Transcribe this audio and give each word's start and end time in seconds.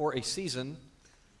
for 0.00 0.16
a 0.16 0.22
season 0.22 0.78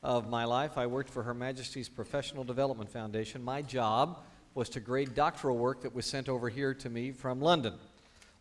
of 0.02 0.28
my 0.28 0.44
life, 0.44 0.76
I 0.76 0.86
worked 0.86 1.08
for 1.08 1.22
Her 1.22 1.32
Majesty's 1.32 1.88
Professional 1.88 2.44
Development 2.44 2.90
Foundation. 2.90 3.42
My 3.42 3.62
job 3.62 4.18
was 4.52 4.68
to 4.68 4.80
grade 4.80 5.14
doctoral 5.14 5.56
work 5.56 5.80
that 5.80 5.94
was 5.94 6.04
sent 6.04 6.28
over 6.28 6.50
here 6.50 6.74
to 6.74 6.90
me 6.90 7.10
from 7.10 7.40
London. 7.40 7.72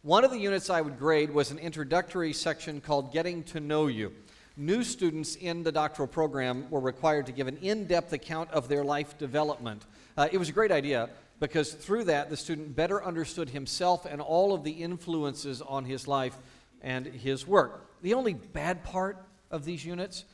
One 0.01 0.25
of 0.25 0.31
the 0.31 0.37
units 0.37 0.69
I 0.69 0.81
would 0.81 0.99
grade 0.99 1.33
was 1.33 1.51
an 1.51 1.57
introductory 1.57 2.33
section 2.33 2.81
called 2.81 3.13
Getting 3.13 3.43
to 3.43 3.61
Know 3.61 3.87
You. 3.87 4.11
New 4.57 4.83
students 4.83 5.37
in 5.37 5.63
the 5.63 5.71
doctoral 5.71 6.09
program 6.09 6.69
were 6.69 6.81
required 6.81 7.25
to 7.27 7.31
give 7.31 7.47
an 7.47 7.55
in 7.61 7.85
depth 7.85 8.11
account 8.11 8.51
of 8.51 8.67
their 8.67 8.83
life 8.83 9.17
development. 9.17 9.85
Uh, 10.17 10.27
it 10.29 10.37
was 10.37 10.49
a 10.49 10.51
great 10.51 10.73
idea 10.73 11.09
because 11.39 11.71
through 11.71 12.03
that, 12.03 12.29
the 12.29 12.35
student 12.35 12.75
better 12.75 13.01
understood 13.01 13.51
himself 13.51 14.05
and 14.05 14.19
all 14.19 14.53
of 14.53 14.65
the 14.65 14.71
influences 14.71 15.61
on 15.61 15.85
his 15.85 16.09
life 16.09 16.35
and 16.81 17.05
his 17.05 17.47
work. 17.47 17.85
The 18.01 18.15
only 18.15 18.33
bad 18.33 18.83
part 18.83 19.25
of 19.51 19.65
these 19.65 19.83
units 19.85 20.25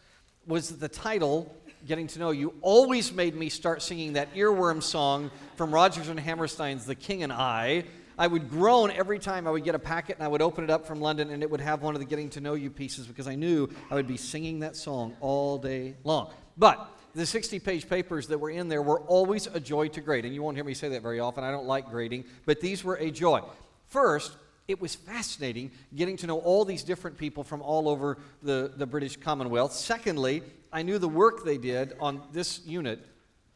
was 0.47 0.77
the 0.77 0.87
title, 0.87 1.53
Getting 1.87 2.07
to 2.07 2.19
Know 2.19 2.31
You, 2.31 2.53
always 2.61 3.13
made 3.13 3.35
me 3.35 3.49
start 3.49 3.81
singing 3.81 4.13
that 4.13 4.33
earworm 4.35 4.81
song 4.81 5.31
from 5.55 5.73
Rodgers 5.73 6.07
and 6.09 6.19
Hammerstein's 6.19 6.85
The 6.85 6.95
King 6.95 7.23
and 7.23 7.33
I. 7.33 7.85
I 8.17 8.27
would 8.27 8.49
groan 8.49 8.91
every 8.91 9.19
time 9.19 9.47
I 9.47 9.51
would 9.51 9.63
get 9.63 9.75
a 9.75 9.79
packet 9.79 10.17
and 10.17 10.23
I 10.23 10.27
would 10.27 10.41
open 10.41 10.63
it 10.63 10.69
up 10.69 10.85
from 10.85 11.01
London 11.01 11.31
and 11.31 11.43
it 11.43 11.49
would 11.49 11.59
have 11.59 11.81
one 11.81 11.95
of 11.95 11.99
the 11.99 12.05
Getting 12.05 12.29
to 12.31 12.41
Know 12.41 12.53
You 12.53 12.69
pieces 12.69 13.07
because 13.07 13.27
I 13.27 13.35
knew 13.35 13.69
I 13.89 13.95
would 13.95 14.07
be 14.07 14.17
singing 14.17 14.59
that 14.59 14.75
song 14.75 15.15
all 15.19 15.57
day 15.57 15.95
long. 16.03 16.31
But 16.57 16.89
the 17.13 17.25
60 17.25 17.59
page 17.59 17.89
papers 17.89 18.27
that 18.27 18.37
were 18.37 18.49
in 18.51 18.69
there 18.69 18.81
were 18.81 18.99
always 19.01 19.47
a 19.47 19.59
joy 19.59 19.87
to 19.89 20.01
grade. 20.01 20.25
And 20.25 20.33
you 20.33 20.43
won't 20.43 20.55
hear 20.55 20.63
me 20.63 20.73
say 20.73 20.89
that 20.89 21.01
very 21.01 21.19
often. 21.19 21.43
I 21.43 21.51
don't 21.51 21.65
like 21.65 21.89
grading, 21.89 22.25
but 22.45 22.61
these 22.61 22.83
were 22.83 22.95
a 22.95 23.11
joy. 23.11 23.41
First, 23.87 24.37
it 24.67 24.81
was 24.81 24.95
fascinating 24.95 25.71
getting 25.95 26.17
to 26.17 26.27
know 26.27 26.39
all 26.39 26.65
these 26.65 26.83
different 26.83 27.17
people 27.17 27.43
from 27.43 27.61
all 27.61 27.87
over 27.87 28.17
the, 28.41 28.73
the 28.75 28.85
British 28.85 29.17
Commonwealth. 29.17 29.73
Secondly, 29.73 30.41
I 30.71 30.81
knew 30.81 30.97
the 30.97 31.07
work 31.07 31.45
they 31.45 31.57
did 31.57 31.95
on 31.99 32.21
this 32.31 32.61
unit 32.65 33.05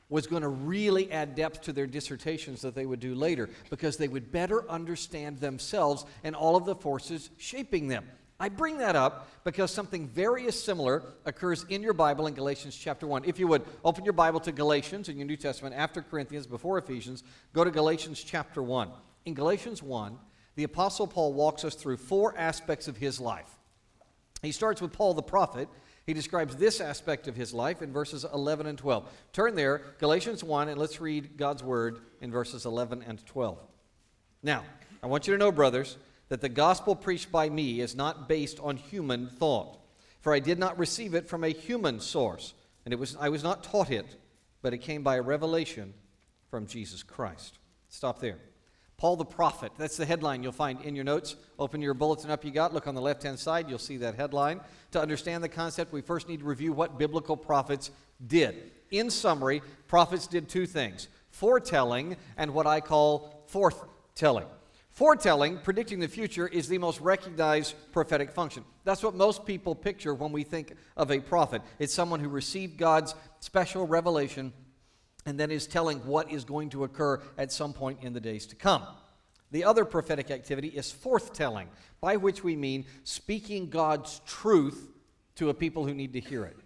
was 0.09 0.25
going 0.25 0.41
to 0.41 0.47
really 0.47 1.11
add 1.11 1.35
depth 1.35 1.61
to 1.61 1.73
their 1.73 1.85
dissertations 1.85 2.61
that 2.61 2.73
they 2.73 2.85
would 2.85 2.99
do 2.99 3.13
later 3.13 3.49
because 3.69 3.97
they 3.97 4.07
would 4.07 4.31
better 4.31 4.69
understand 4.69 5.39
themselves 5.39 6.05
and 6.23 6.35
all 6.35 6.55
of 6.55 6.65
the 6.65 6.75
forces 6.75 7.29
shaping 7.37 7.87
them. 7.87 8.05
I 8.39 8.49
bring 8.49 8.77
that 8.77 8.95
up 8.95 9.27
because 9.43 9.69
something 9.69 10.07
very 10.07 10.49
similar 10.51 11.03
occurs 11.25 11.65
in 11.65 11.83
your 11.83 11.93
Bible 11.93 12.25
in 12.25 12.33
Galatians 12.33 12.75
chapter 12.75 13.05
1. 13.05 13.25
If 13.25 13.37
you 13.37 13.47
would 13.47 13.63
open 13.83 14.05
your 14.05 14.13
Bible 14.13 14.39
to 14.41 14.51
Galatians 14.51 15.09
in 15.09 15.17
your 15.17 15.27
New 15.27 15.35
Testament 15.35 15.75
after 15.75 16.01
Corinthians, 16.01 16.47
before 16.47 16.77
Ephesians, 16.77 17.23
go 17.53 17.65
to 17.65 17.71
Galatians 17.71 18.23
chapter 18.23 18.63
1. 18.63 18.89
In 19.25 19.33
Galatians 19.33 19.83
1, 19.83 20.17
the 20.59 20.65
Apostle 20.65 21.07
Paul 21.07 21.31
walks 21.31 21.63
us 21.63 21.73
through 21.73 21.95
four 21.95 22.37
aspects 22.37 22.89
of 22.89 22.97
his 22.97 23.21
life. 23.21 23.49
He 24.41 24.51
starts 24.51 24.81
with 24.81 24.91
Paul 24.91 25.13
the 25.13 25.21
prophet. 25.21 25.69
He 26.05 26.13
describes 26.13 26.57
this 26.57 26.81
aspect 26.81 27.29
of 27.29 27.37
his 27.37 27.53
life 27.53 27.81
in 27.81 27.93
verses 27.93 28.25
11 28.25 28.65
and 28.65 28.77
12. 28.77 29.09
Turn 29.31 29.55
there, 29.55 29.83
Galatians 29.99 30.43
1, 30.43 30.67
and 30.67 30.77
let's 30.77 30.99
read 30.99 31.37
God's 31.37 31.63
word 31.63 32.01
in 32.19 32.29
verses 32.29 32.65
11 32.65 33.05
and 33.07 33.25
12. 33.25 33.57
Now, 34.43 34.65
I 35.01 35.07
want 35.07 35.27
you 35.27 35.33
to 35.33 35.39
know, 35.39 35.53
brothers, 35.53 35.95
that 36.27 36.41
the 36.41 36.49
gospel 36.49 36.93
preached 36.93 37.31
by 37.31 37.47
me 37.47 37.79
is 37.79 37.95
not 37.95 38.27
based 38.27 38.59
on 38.59 38.75
human 38.75 39.29
thought. 39.29 39.79
For 40.19 40.33
I 40.33 40.39
did 40.39 40.59
not 40.59 40.77
receive 40.77 41.13
it 41.13 41.29
from 41.29 41.45
a 41.45 41.53
human 41.53 42.01
source, 42.01 42.53
and 42.83 42.93
it 42.93 42.99
was, 42.99 43.15
I 43.17 43.29
was 43.29 43.43
not 43.43 43.63
taught 43.63 43.91
it, 43.91 44.17
but 44.61 44.73
it 44.73 44.79
came 44.79 45.03
by 45.03 45.15
a 45.15 45.21
revelation 45.21 45.93
from 46.49 46.67
Jesus 46.67 47.01
Christ. 47.01 47.59
Stop 47.87 48.19
there. 48.19 48.39
Paul 48.99 49.15
the 49.15 49.23
prophet. 49.23 49.71
That's 49.77 49.95
the 49.95 50.05
headline 50.05 50.43
you'll 50.43 50.51
find 50.51 50.81
in 50.81 50.93
your 50.93 51.05
notes. 51.05 51.37
Open 51.57 51.81
your 51.81 51.93
bulletin 51.93 52.29
up 52.29 52.43
you 52.43 52.51
got. 52.51 52.73
Look 52.73 52.85
on 52.85 52.95
the 52.95 53.01
left 53.01 53.23
hand 53.23 53.39
side. 53.39 53.69
You'll 53.69 53.79
see 53.79 53.95
that 53.97 54.15
headline. 54.15 54.59
To 54.91 55.01
understand 55.01 55.41
the 55.41 55.47
concept, 55.47 55.93
we 55.93 56.01
first 56.01 56.27
need 56.27 56.41
to 56.41 56.45
review 56.45 56.73
what 56.73 56.99
biblical 56.99 57.37
prophets 57.37 57.91
did. 58.27 58.71
In 58.91 59.09
summary, 59.09 59.61
prophets 59.87 60.27
did 60.27 60.49
two 60.49 60.65
things 60.65 61.07
foretelling 61.31 62.17
and 62.35 62.53
what 62.53 62.67
I 62.67 62.81
call 62.81 63.45
forthtelling. 63.49 64.47
Foretelling, 64.91 65.59
predicting 65.59 66.01
the 66.01 66.09
future, 66.09 66.49
is 66.49 66.67
the 66.67 66.77
most 66.77 66.99
recognized 66.99 67.75
prophetic 67.93 68.31
function. 68.31 68.65
That's 68.83 69.01
what 69.01 69.15
most 69.15 69.45
people 69.45 69.75
picture 69.75 70.13
when 70.13 70.33
we 70.33 70.43
think 70.43 70.73
of 70.97 71.09
a 71.09 71.21
prophet. 71.21 71.61
It's 71.77 71.93
someone 71.93 72.19
who 72.19 72.27
received 72.27 72.77
God's 72.77 73.15
special 73.39 73.87
revelation 73.87 74.51
and 75.29 75.39
then 75.39 75.51
is 75.51 75.67
telling 75.67 75.99
what 75.99 76.31
is 76.31 76.43
going 76.43 76.71
to 76.71 76.83
occur 76.83 77.21
at 77.37 77.51
some 77.51 77.71
point 77.71 77.99
in 78.01 78.13
the 78.13 78.19
days 78.19 78.47
to 78.47 78.55
come. 78.55 78.81
The 79.51 79.63
other 79.63 79.85
prophetic 79.85 80.31
activity 80.31 80.69
is 80.69 80.91
forthtelling, 80.91 81.67
by 82.01 82.15
which 82.15 82.43
we 82.43 82.55
mean 82.55 82.87
speaking 83.03 83.69
God's 83.69 84.21
truth 84.25 84.89
to 85.35 85.49
a 85.49 85.53
people 85.53 85.85
who 85.85 85.93
need 85.93 86.13
to 86.13 86.19
hear 86.19 86.45
it. 86.45 86.57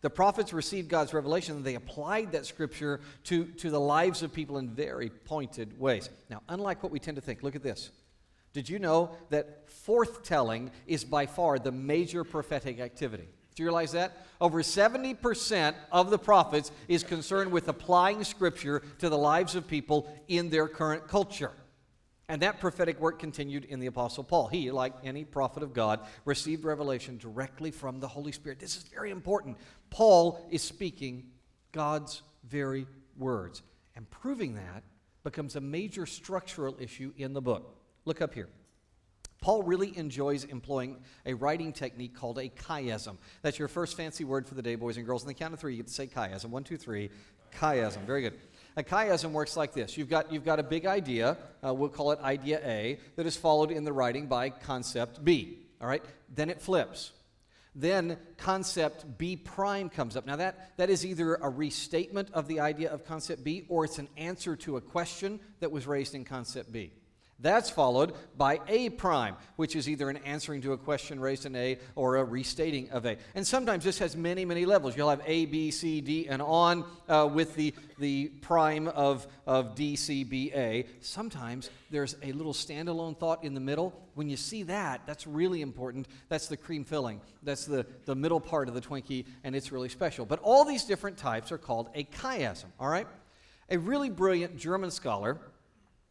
The 0.00 0.10
prophets 0.10 0.52
received 0.52 0.88
God's 0.88 1.14
revelation 1.14 1.56
and 1.56 1.64
they 1.64 1.76
applied 1.76 2.32
that 2.32 2.44
scripture 2.44 3.00
to, 3.24 3.44
to 3.44 3.70
the 3.70 3.78
lives 3.78 4.24
of 4.24 4.32
people 4.32 4.58
in 4.58 4.70
very 4.70 5.10
pointed 5.10 5.78
ways. 5.78 6.10
Now, 6.28 6.42
unlike 6.48 6.82
what 6.82 6.90
we 6.90 6.98
tend 6.98 7.14
to 7.18 7.20
think, 7.20 7.44
look 7.44 7.54
at 7.54 7.62
this. 7.62 7.92
Did 8.52 8.68
you 8.68 8.80
know 8.80 9.12
that 9.30 9.68
forthtelling 9.68 10.70
is 10.88 11.04
by 11.04 11.26
far 11.26 11.60
the 11.60 11.70
major 11.70 12.24
prophetic 12.24 12.80
activity? 12.80 13.28
Do 13.58 13.64
you 13.64 13.66
realize 13.66 13.90
that? 13.90 14.16
Over 14.40 14.62
70% 14.62 15.74
of 15.90 16.10
the 16.10 16.18
prophets 16.18 16.70
is 16.86 17.02
concerned 17.02 17.50
with 17.50 17.66
applying 17.66 18.22
scripture 18.22 18.84
to 19.00 19.08
the 19.08 19.18
lives 19.18 19.56
of 19.56 19.66
people 19.66 20.08
in 20.28 20.48
their 20.48 20.68
current 20.68 21.08
culture. 21.08 21.50
And 22.28 22.40
that 22.42 22.60
prophetic 22.60 23.00
work 23.00 23.18
continued 23.18 23.64
in 23.64 23.80
the 23.80 23.88
Apostle 23.88 24.22
Paul. 24.22 24.46
He, 24.46 24.70
like 24.70 24.92
any 25.02 25.24
prophet 25.24 25.64
of 25.64 25.74
God, 25.74 25.98
received 26.24 26.62
revelation 26.62 27.18
directly 27.18 27.72
from 27.72 27.98
the 27.98 28.06
Holy 28.06 28.30
Spirit. 28.30 28.60
This 28.60 28.76
is 28.76 28.84
very 28.84 29.10
important. 29.10 29.56
Paul 29.90 30.46
is 30.52 30.62
speaking 30.62 31.24
God's 31.72 32.22
very 32.48 32.86
words. 33.16 33.62
And 33.96 34.08
proving 34.08 34.54
that 34.54 34.84
becomes 35.24 35.56
a 35.56 35.60
major 35.60 36.06
structural 36.06 36.76
issue 36.78 37.12
in 37.16 37.32
the 37.32 37.42
book. 37.42 37.74
Look 38.04 38.22
up 38.22 38.34
here. 38.34 38.50
Paul 39.40 39.62
really 39.62 39.96
enjoys 39.96 40.44
employing 40.44 40.96
a 41.24 41.34
writing 41.34 41.72
technique 41.72 42.14
called 42.14 42.38
a 42.38 42.48
chiasm. 42.48 43.16
That's 43.42 43.58
your 43.58 43.68
first 43.68 43.96
fancy 43.96 44.24
word 44.24 44.46
for 44.46 44.54
the 44.54 44.62
day, 44.62 44.74
boys 44.74 44.96
and 44.96 45.06
girls. 45.06 45.22
On 45.22 45.28
the 45.28 45.34
count 45.34 45.54
of 45.54 45.60
three, 45.60 45.72
you 45.72 45.78
get 45.78 45.86
to 45.86 45.92
say 45.92 46.06
chiasm. 46.06 46.46
One, 46.46 46.64
two, 46.64 46.76
three. 46.76 47.10
Chiasm. 47.56 48.04
Very 48.04 48.22
good. 48.22 48.34
A 48.76 48.82
chiasm 48.82 49.32
works 49.32 49.56
like 49.56 49.72
this 49.72 49.96
you've 49.96 50.10
got, 50.10 50.32
you've 50.32 50.44
got 50.44 50.60
a 50.60 50.62
big 50.62 50.86
idea, 50.86 51.36
uh, 51.64 51.72
we'll 51.74 51.88
call 51.88 52.12
it 52.12 52.20
idea 52.20 52.60
A, 52.64 52.98
that 53.16 53.26
is 53.26 53.36
followed 53.36 53.70
in 53.70 53.84
the 53.84 53.92
writing 53.92 54.26
by 54.26 54.50
concept 54.50 55.24
B. 55.24 55.58
All 55.80 55.88
right? 55.88 56.02
Then 56.34 56.50
it 56.50 56.60
flips. 56.60 57.12
Then 57.74 58.18
concept 58.36 59.18
B 59.18 59.36
prime 59.36 59.88
comes 59.88 60.16
up. 60.16 60.26
Now, 60.26 60.36
that, 60.36 60.76
that 60.78 60.90
is 60.90 61.06
either 61.06 61.36
a 61.36 61.48
restatement 61.48 62.28
of 62.32 62.48
the 62.48 62.60
idea 62.60 62.90
of 62.90 63.04
concept 63.04 63.44
B 63.44 63.66
or 63.68 63.84
it's 63.84 63.98
an 63.98 64.08
answer 64.16 64.56
to 64.56 64.76
a 64.76 64.80
question 64.80 65.38
that 65.60 65.70
was 65.70 65.86
raised 65.86 66.14
in 66.14 66.24
concept 66.24 66.72
B. 66.72 66.92
That's 67.40 67.70
followed 67.70 68.14
by 68.36 68.60
A 68.66 68.90
prime, 68.90 69.36
which 69.54 69.76
is 69.76 69.88
either 69.88 70.10
an 70.10 70.16
answering 70.18 70.60
to 70.62 70.72
a 70.72 70.76
question 70.76 71.20
raised 71.20 71.46
in 71.46 71.54
A 71.54 71.78
or 71.94 72.16
a 72.16 72.24
restating 72.24 72.90
of 72.90 73.06
A. 73.06 73.16
And 73.36 73.46
sometimes 73.46 73.84
this 73.84 74.00
has 74.00 74.16
many, 74.16 74.44
many 74.44 74.66
levels. 74.66 74.96
You'll 74.96 75.10
have 75.10 75.22
A, 75.24 75.46
B, 75.46 75.70
C, 75.70 76.00
D, 76.00 76.26
and 76.28 76.42
on 76.42 76.84
uh, 77.08 77.30
with 77.32 77.54
the, 77.54 77.74
the 78.00 78.28
prime 78.40 78.88
of, 78.88 79.28
of 79.46 79.76
D, 79.76 79.94
C, 79.94 80.24
B, 80.24 80.50
A. 80.52 80.86
Sometimes 81.00 81.70
there's 81.90 82.16
a 82.24 82.32
little 82.32 82.52
standalone 82.52 83.16
thought 83.16 83.44
in 83.44 83.54
the 83.54 83.60
middle. 83.60 83.94
When 84.14 84.28
you 84.28 84.36
see 84.36 84.64
that, 84.64 85.02
that's 85.06 85.24
really 85.24 85.62
important. 85.62 86.08
That's 86.28 86.48
the 86.48 86.56
cream 86.56 86.84
filling. 86.84 87.20
That's 87.44 87.66
the, 87.66 87.86
the 88.04 88.16
middle 88.16 88.40
part 88.40 88.68
of 88.68 88.74
the 88.74 88.80
Twinkie, 88.80 89.26
and 89.44 89.54
it's 89.54 89.70
really 89.70 89.88
special. 89.88 90.26
But 90.26 90.40
all 90.42 90.64
these 90.64 90.82
different 90.82 91.16
types 91.16 91.52
are 91.52 91.58
called 91.58 91.90
a 91.94 92.02
chiasm, 92.02 92.66
all 92.80 92.88
right? 92.88 93.06
A 93.70 93.78
really 93.78 94.10
brilliant 94.10 94.56
German 94.56 94.90
scholar 94.90 95.38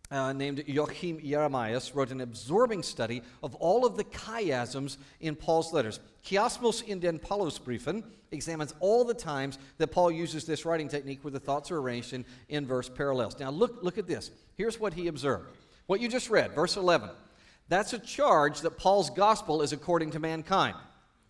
uh, 0.09 0.33
named 0.33 0.63
Joachim 0.67 1.19
Jeremias 1.19 1.93
wrote 1.93 2.11
an 2.11 2.21
absorbing 2.21 2.83
study 2.83 3.21
of 3.43 3.55
all 3.55 3.85
of 3.85 3.97
the 3.97 4.03
chiasms 4.05 4.97
in 5.19 5.35
Paul's 5.35 5.73
letters. 5.73 5.99
Chiasmus 6.23 6.83
in 6.83 6.99
den 6.99 7.19
Paulusbriefen 7.19 8.03
examines 8.31 8.73
all 8.79 9.03
the 9.03 9.13
times 9.13 9.57
that 9.77 9.87
Paul 9.87 10.11
uses 10.11 10.45
this 10.45 10.65
writing 10.65 10.87
technique 10.87 11.23
where 11.23 11.31
the 11.31 11.39
thoughts 11.39 11.71
are 11.71 11.77
arranged 11.77 12.13
in 12.13 12.25
inverse 12.49 12.89
parallels. 12.89 13.39
Now, 13.39 13.49
look, 13.49 13.83
look 13.83 13.97
at 13.97 14.07
this. 14.07 14.31
Here's 14.55 14.79
what 14.79 14.93
he 14.93 15.07
observed. 15.07 15.49
What 15.87 15.99
you 15.99 16.09
just 16.09 16.29
read, 16.29 16.53
verse 16.53 16.77
11. 16.77 17.09
That's 17.69 17.93
a 17.93 17.99
charge 17.99 18.61
that 18.61 18.77
Paul's 18.77 19.09
gospel 19.09 19.61
is 19.61 19.73
according 19.73 20.11
to 20.11 20.19
mankind, 20.19 20.75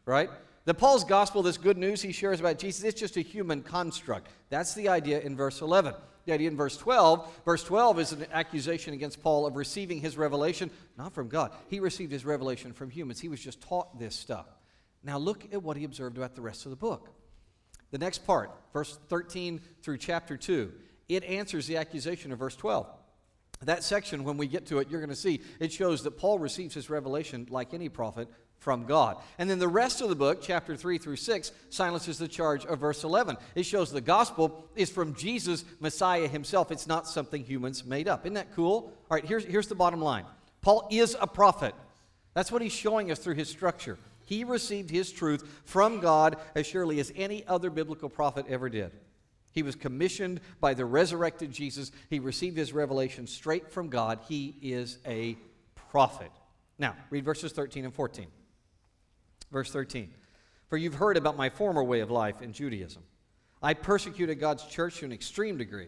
right? 0.05 0.29
That 0.65 0.75
Paul's 0.75 1.03
gospel, 1.03 1.41
this 1.41 1.57
good 1.57 1.77
news 1.77 2.01
he 2.01 2.11
shares 2.11 2.39
about 2.39 2.59
Jesus, 2.59 2.83
it's 2.83 2.99
just 2.99 3.17
a 3.17 3.21
human 3.21 3.63
construct. 3.63 4.27
That's 4.49 4.73
the 4.75 4.89
idea 4.89 5.19
in 5.21 5.35
verse 5.35 5.61
11 5.61 5.93
the 5.93 6.16
idea 6.33 6.49
in 6.49 6.57
verse 6.57 6.77
12. 6.77 7.41
Verse 7.45 7.63
12 7.63 7.99
is 7.99 8.11
an 8.11 8.25
accusation 8.31 8.93
against 8.93 9.21
Paul 9.21 9.45
of 9.45 9.55
receiving 9.55 9.99
his 9.99 10.17
revelation, 10.17 10.69
not 10.97 11.13
from 11.13 11.27
God. 11.29 11.51
He 11.69 11.79
received 11.79 12.11
his 12.11 12.25
revelation 12.25 12.73
from 12.73 12.89
humans. 12.89 13.19
He 13.19 13.29
was 13.29 13.39
just 13.39 13.61
taught 13.61 13.99
this 13.99 14.15
stuff. 14.15 14.47
Now 15.03 15.17
look 15.17 15.45
at 15.53 15.63
what 15.63 15.77
he 15.77 15.83
observed 15.83 16.17
about 16.17 16.35
the 16.35 16.41
rest 16.41 16.65
of 16.65 16.69
the 16.69 16.75
book. 16.75 17.09
The 17.91 17.97
next 17.97 18.25
part, 18.25 18.51
verse 18.73 18.99
13 19.07 19.61
through 19.81 19.97
chapter 19.97 20.35
2, 20.35 20.71
it 21.07 21.23
answers 21.23 21.67
the 21.67 21.77
accusation 21.77 22.31
of 22.31 22.39
verse 22.39 22.55
12. 22.55 22.87
That 23.63 23.83
section, 23.83 24.23
when 24.23 24.37
we 24.37 24.47
get 24.47 24.67
to 24.67 24.79
it, 24.79 24.89
you're 24.89 24.99
going 24.99 25.09
to 25.09 25.15
see 25.15 25.41
it 25.59 25.71
shows 25.71 26.03
that 26.03 26.17
Paul 26.17 26.37
receives 26.37 26.75
his 26.75 26.89
revelation 26.89 27.47
like 27.49 27.73
any 27.73 27.89
prophet 27.89 28.27
from 28.59 28.85
God. 28.85 29.17
And 29.37 29.49
then 29.49 29.59
the 29.59 29.67
rest 29.67 30.01
of 30.01 30.09
the 30.09 30.15
book, 30.15 30.41
chapter 30.41 30.75
3 30.75 30.97
through 30.97 31.15
6, 31.15 31.51
silences 31.69 32.17
the 32.17 32.27
charge 32.27 32.65
of 32.65 32.79
verse 32.79 33.03
11. 33.03 33.37
It 33.55 33.63
shows 33.63 33.91
the 33.91 34.01
gospel 34.01 34.69
is 34.75 34.89
from 34.89 35.15
Jesus, 35.15 35.63
Messiah 35.79 36.27
himself. 36.27 36.71
It's 36.71 36.87
not 36.87 37.07
something 37.07 37.43
humans 37.43 37.85
made 37.85 38.07
up. 38.07 38.25
Isn't 38.25 38.33
that 38.33 38.55
cool? 38.55 38.91
All 39.09 39.15
right, 39.15 39.25
here's, 39.25 39.45
here's 39.45 39.67
the 39.67 39.75
bottom 39.75 40.01
line 40.01 40.25
Paul 40.61 40.87
is 40.91 41.15
a 41.19 41.27
prophet. 41.27 41.73
That's 42.33 42.51
what 42.51 42.61
he's 42.61 42.73
showing 42.73 43.11
us 43.11 43.19
through 43.19 43.35
his 43.35 43.49
structure. 43.49 43.97
He 44.25 44.43
received 44.43 44.89
his 44.89 45.11
truth 45.11 45.61
from 45.63 46.01
God 46.01 46.35
as 46.53 46.67
surely 46.67 46.99
as 46.99 47.13
any 47.15 47.47
other 47.47 47.69
biblical 47.69 48.09
prophet 48.09 48.45
ever 48.49 48.69
did. 48.69 48.91
He 49.53 49.63
was 49.63 49.75
commissioned 49.75 50.41
by 50.59 50.73
the 50.73 50.85
resurrected 50.85 51.51
Jesus. 51.51 51.91
He 52.09 52.19
received 52.19 52.57
his 52.57 52.73
revelation 52.73 53.25
straight 53.25 53.71
from 53.71 53.87
God. 53.87 54.19
He 54.27 54.55
is 54.61 54.99
a 55.07 55.37
prophet. 55.89 56.31
Now, 56.77 56.95
read 57.09 57.25
verses 57.25 57.53
13 57.53 57.85
and 57.85 57.93
14. 57.93 58.27
Verse 59.51 59.71
13 59.71 60.13
For 60.69 60.77
you've 60.77 60.95
heard 60.95 61.17
about 61.17 61.37
my 61.37 61.49
former 61.49 61.83
way 61.83 61.99
of 61.99 62.11
life 62.11 62.41
in 62.41 62.53
Judaism. 62.53 63.03
I 63.61 63.73
persecuted 63.73 64.39
God's 64.39 64.65
church 64.65 64.99
to 64.99 65.05
an 65.05 65.11
extreme 65.11 65.57
degree, 65.57 65.87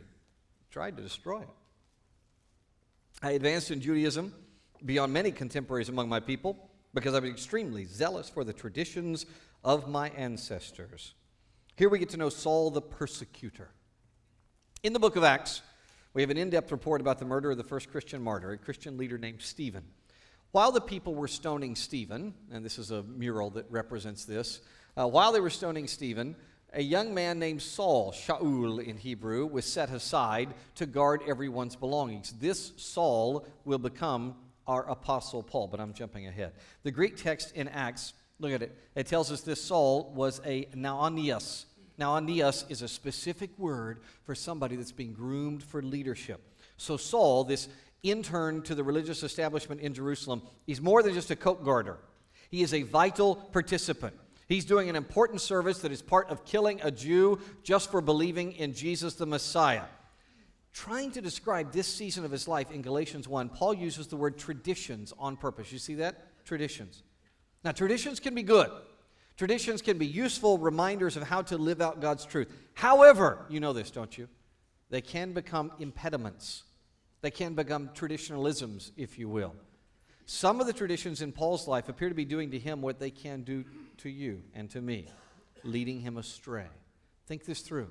tried 0.72 0.98
to 0.98 1.04
destroy 1.04 1.42
it. 1.42 1.50
I 3.22 3.32
advanced 3.32 3.70
in 3.70 3.82
Judaism 3.82 4.34
beyond 4.86 5.14
many 5.14 5.32
contemporaries 5.32 5.90
among 5.90 6.10
my 6.10 6.20
people 6.20 6.70
because 6.94 7.14
I 7.14 7.20
was 7.20 7.30
extremely 7.30 7.86
zealous 7.86 8.30
for 8.30 8.44
the 8.44 8.54
traditions 8.54 9.26
of 9.64 9.88
my 9.88 10.10
ancestors. 10.10 11.14
Here 11.76 11.90
we 11.90 12.00
get 12.00 12.10
to 12.10 12.18
know 12.18 12.30
Saul 12.30 12.72
the 12.72 12.82
persecutor. 12.82 13.70
In 14.84 14.94
the 14.94 15.00
book 15.00 15.16
of 15.16 15.24
Acts, 15.24 15.62
we 16.14 16.22
have 16.22 16.32
an 16.32 16.38
in 16.38 16.50
depth 16.50 16.72
report 16.72 17.02
about 17.02 17.20
the 17.20 17.26
murder 17.26 17.52
of 17.52 17.58
the 17.58 17.64
first 17.64 17.92
Christian 17.92 18.22
martyr, 18.22 18.52
a 18.52 18.58
Christian 18.58 18.98
leader 18.98 19.18
named 19.18 19.42
Stephen. 19.42 19.84
While 20.52 20.72
the 20.72 20.82
people 20.82 21.14
were 21.14 21.28
stoning 21.28 21.76
Stephen, 21.76 22.34
and 22.52 22.66
this 22.66 22.80
is 22.80 22.90
a 22.90 23.04
mural 23.04 23.52
that 23.52 23.70
represents 23.70 24.26
this, 24.26 24.62
uh, 24.98 25.08
while 25.08 25.32
they 25.32 25.40
were 25.40 25.52
stoning 25.52 25.88
Stephen, 25.88 26.36
a 26.74 26.82
young 26.82 27.14
man 27.14 27.38
named 27.38 27.62
Saul, 27.62 28.12
Shaul 28.12 28.84
in 28.84 28.98
Hebrew, 28.98 29.46
was 29.46 29.66
set 29.66 29.92
aside 29.92 30.56
to 30.76 30.88
guard 30.88 31.22
everyone's 31.28 31.76
belongings. 31.76 32.34
This 32.40 32.74
Saul 32.78 33.46
will 33.64 33.78
become 33.78 34.36
our 34.66 34.90
apostle 34.90 35.44
Paul, 35.44 35.68
but 35.68 35.80
I'm 35.80 35.94
jumping 35.94 36.26
ahead. 36.26 36.54
The 36.82 36.92
Greek 36.92 37.16
text 37.16 37.56
in 37.56 37.68
Acts, 37.68 38.14
look 38.40 38.52
at 38.52 38.64
it, 38.64 38.76
it 38.96 39.06
tells 39.06 39.32
us 39.32 39.42
this 39.42 39.64
Saul 39.64 40.12
was 40.16 40.42
a 40.46 40.66
neanias. 40.76 41.66
Neanias 42.00 42.70
is 42.72 42.82
a 42.82 42.88
specific 42.88 43.52
word 43.60 44.00
for 44.24 44.34
somebody 44.34 44.76
that's 44.76 44.92
being 44.92 45.14
groomed 45.14 45.62
for 45.62 45.84
leadership. 45.84 46.42
So 46.78 46.98
Saul, 46.98 47.44
this 47.44 47.68
intern 48.04 48.62
to 48.64 48.76
the 48.76 48.84
religious 48.84 49.24
establishment 49.24 49.82
in 49.82 49.94
Jerusalem, 49.94 50.42
he's 50.66 50.82
more 50.82 51.04
than 51.04 51.14
just 51.14 51.32
a 51.32 51.36
coat 51.36 51.64
guarder. 51.64 51.98
He 52.50 52.62
is 52.62 52.74
a 52.74 52.84
vital 52.84 53.36
participant. 53.36 54.16
He's 54.48 54.66
doing 54.66 54.90
an 54.90 54.96
important 54.96 55.42
service 55.42 55.80
that 55.80 55.92
is 55.92 56.02
part 56.02 56.30
of 56.30 56.44
killing 56.44 56.80
a 56.82 56.90
Jew 56.90 57.40
just 57.64 57.92
for 57.92 58.02
believing 58.02 58.54
in 58.54 58.74
Jesus 58.74 59.14
the 59.14 59.28
Messiah. 59.28 59.84
Trying 60.74 61.12
to 61.12 61.22
describe 61.22 61.72
this 61.72 61.88
season 61.88 62.26
of 62.26 62.32
his 62.32 62.48
life 62.48 62.72
in 62.72 62.82
Galatians 62.82 63.28
1, 63.28 63.50
Paul 63.50 63.74
uses 63.74 64.08
the 64.08 64.16
word 64.16 64.38
traditions 64.38 65.14
on 65.20 65.38
purpose. 65.38 65.72
You 65.72 65.80
see 65.80 65.96
that? 65.96 66.46
Traditions. 66.46 67.04
Now, 67.64 67.72
traditions 67.72 68.20
can 68.20 68.34
be 68.34 68.44
good. 68.44 68.72
Traditions 69.38 69.82
can 69.82 69.98
be 69.98 70.08
useful 70.08 70.58
reminders 70.58 71.16
of 71.16 71.24
how 71.24 71.42
to 71.44 71.58
live 71.58 71.82
out 71.82 72.02
God's 72.02 72.26
truth. 72.26 72.52
However, 72.74 73.46
you 73.50 73.60
know 73.60 73.74
this, 73.74 73.92
don't 73.92 74.18
you? 74.18 74.28
They 74.90 75.02
can 75.02 75.34
become 75.34 75.72
impediments 75.80 76.64
they 77.22 77.32
can 77.32 77.54
become 77.54 77.90
traditionalisms, 77.90 78.92
if 78.98 79.20
you 79.20 79.28
will. 79.28 79.56
Some 80.26 80.62
of 80.62 80.68
the 80.68 80.74
traditions 80.74 81.22
in 81.22 81.32
Paul's 81.32 81.68
life 81.68 81.90
appear 81.90 82.10
to 82.10 82.16
be 82.16 82.26
doing 82.26 82.52
to 82.52 82.60
him 82.60 82.82
what 82.82 83.00
they 83.00 83.10
can 83.10 83.42
do 83.42 83.66
to 83.98 84.10
you 84.10 84.44
and 84.54 84.70
to 84.70 84.82
me, 84.82 85.08
leading 85.64 86.00
him 86.00 86.18
astray. 86.18 86.68
Think 87.26 87.46
this 87.46 87.62
through. 87.62 87.90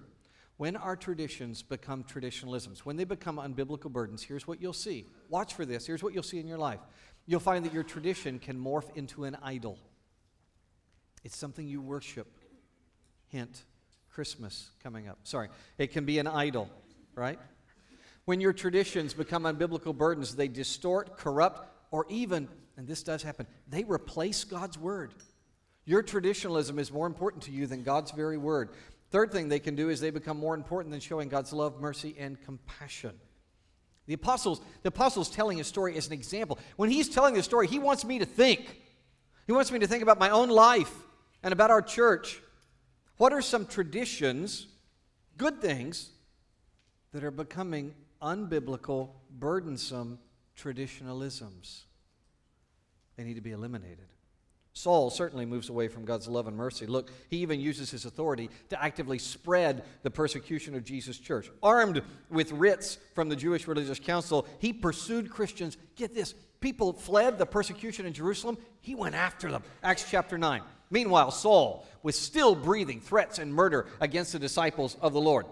When 0.57 0.77
our 0.77 0.97
traditions 0.97 1.63
become 1.63 2.05
traditionalisms, 2.05 2.81
when 2.81 2.97
they 2.97 3.05
become 3.05 3.37
unbiblical 3.37 3.91
burdens, 3.91 4.23
here's 4.23 4.47
what 4.47 4.61
you'll 4.61 4.73
see. 4.73 5.07
Watch 5.29 5.55
for 5.55 5.65
this. 5.65 5.87
Here's 5.87 6.03
what 6.03 6.15
you'll 6.15 6.23
see 6.23 6.39
in 6.39 6.47
your 6.47 6.59
life. 6.59 6.81
You'll 7.27 7.41
find 7.41 7.65
that 7.65 7.73
your 7.73 7.85
tradition 7.85 8.39
can 8.39 8.59
morph 8.59 8.97
into 8.97 9.25
an 9.25 9.37
idol. 9.43 9.79
It's 11.23 11.37
something 11.37 11.69
you 11.69 11.81
worship. 11.81 12.27
Hint, 13.29 13.65
Christmas 14.11 14.71
coming 14.83 15.09
up. 15.09 15.19
Sorry. 15.25 15.49
It 15.77 15.89
can 15.89 16.05
be 16.05 16.19
an 16.19 16.27
idol, 16.27 16.71
right? 17.15 17.39
When 18.29 18.43
your 18.43 18.53
traditions 18.53 19.15
become 19.15 19.45
unbiblical 19.45 19.97
burdens, 19.97 20.37
they 20.37 20.49
distort, 20.49 21.17
corrupt, 21.17 21.67
or 21.91 22.05
even, 22.11 22.47
and 22.77 22.87
this 22.87 23.03
does 23.03 23.23
happen, 23.23 23.47
they 23.67 23.85
replace 23.85 24.45
God's 24.45 24.77
word. 24.77 25.15
Your 25.87 26.03
traditionalism 26.03 26.79
is 26.79 26.93
more 26.93 27.07
important 27.07 27.45
to 27.45 27.53
you 27.53 27.67
than 27.67 27.83
God's 27.83 28.11
very 28.11 28.37
word. 28.37 28.69
Third 29.11 29.33
thing 29.33 29.49
they 29.49 29.59
can 29.59 29.77
do 29.77 29.89
is 29.89 29.99
they 29.99 30.11
become 30.11 30.39
more 30.39 30.55
important 30.55 30.93
than 30.93 31.01
showing 31.01 31.31
God's 31.31 31.55
love, 31.55 31.81
mercy, 31.81 32.17
and 32.19 32.39
compassion. 32.43 33.15
The 34.05 34.13
apostles, 34.13 34.61
the 34.83 34.91
apostles 34.91 35.31
telling 35.31 35.57
his 35.57 35.67
story 35.67 35.97
as 35.97 36.07
an 36.07 36.13
example. 36.13 36.59
When 36.77 36.91
he's 36.91 37.09
telling 37.09 37.33
the 37.33 37.43
story, 37.43 37.67
he 37.67 37.79
wants 37.79 38.05
me 38.05 38.19
to 38.19 38.27
think. 38.27 38.79
He 39.47 39.55
wants 39.55 39.73
me 39.73 39.79
to 39.79 39.87
think 39.87 40.03
about 40.03 40.19
my 40.19 40.29
own 40.29 40.51
life 40.51 40.93
and 41.43 41.51
about 41.51 41.71
our 41.71 41.81
church. 41.81 42.43
What 43.17 43.33
are 43.33 43.41
some 43.41 43.65
traditions, 43.65 44.67
good 45.39 45.63
things, 45.63 46.11
that 47.13 47.25
are 47.25 47.31
becoming 47.31 47.95
unbiblical, 48.23 49.11
burdensome 49.31 50.19
traditionalisms. 50.57 51.83
They 53.17 53.25
need 53.25 53.35
to 53.35 53.41
be 53.41 53.53
eliminated. 53.53 54.07
Saul 54.79 55.11
certainly 55.11 55.45
moves 55.45 55.71
away 55.71 55.89
from 55.89 56.05
God's 56.05 56.29
love 56.29 56.47
and 56.47 56.57
mercy. 56.57 56.87
Look, 56.87 57.11
he 57.29 57.39
even 57.39 57.59
uses 57.59 57.91
his 57.91 58.05
authority 58.05 58.49
to 58.69 58.81
actively 58.81 59.19
spread 59.19 59.83
the 60.05 60.11
persecution 60.11 60.77
of 60.77 60.85
Jesus' 60.85 61.19
church. 61.19 61.51
Armed 61.65 62.01
with 62.31 62.53
writs 62.53 62.97
from 63.13 63.29
the 63.29 63.35
Jewish 63.35 63.67
religious 63.67 63.99
council, 63.99 64.47
he 64.61 64.73
pursued 64.73 65.31
Christians. 65.31 65.77
Get 65.97 66.15
this 66.15 66.33
people 66.61 66.93
fled 66.93 67.39
the 67.39 67.47
persecution 67.47 68.07
in 68.07 68.13
Jerusalem, 68.13 68.57
he 68.81 68.95
went 68.95 69.17
after 69.17 69.51
them. 69.51 69.65
Acts 69.83 70.09
chapter 70.09 70.39
9. 70.39 70.63
Meanwhile, 70.91 71.33
Saul 71.33 71.85
was 72.05 72.17
still 72.17 72.55
breathing 72.55 73.01
threats 73.01 73.41
and 73.41 73.53
murder 73.53 73.87
against 74.01 74.33
the 74.33 74.39
disciples 74.39 74.97
of 75.01 75.13
the 75.13 75.21
Lord. 75.21 75.47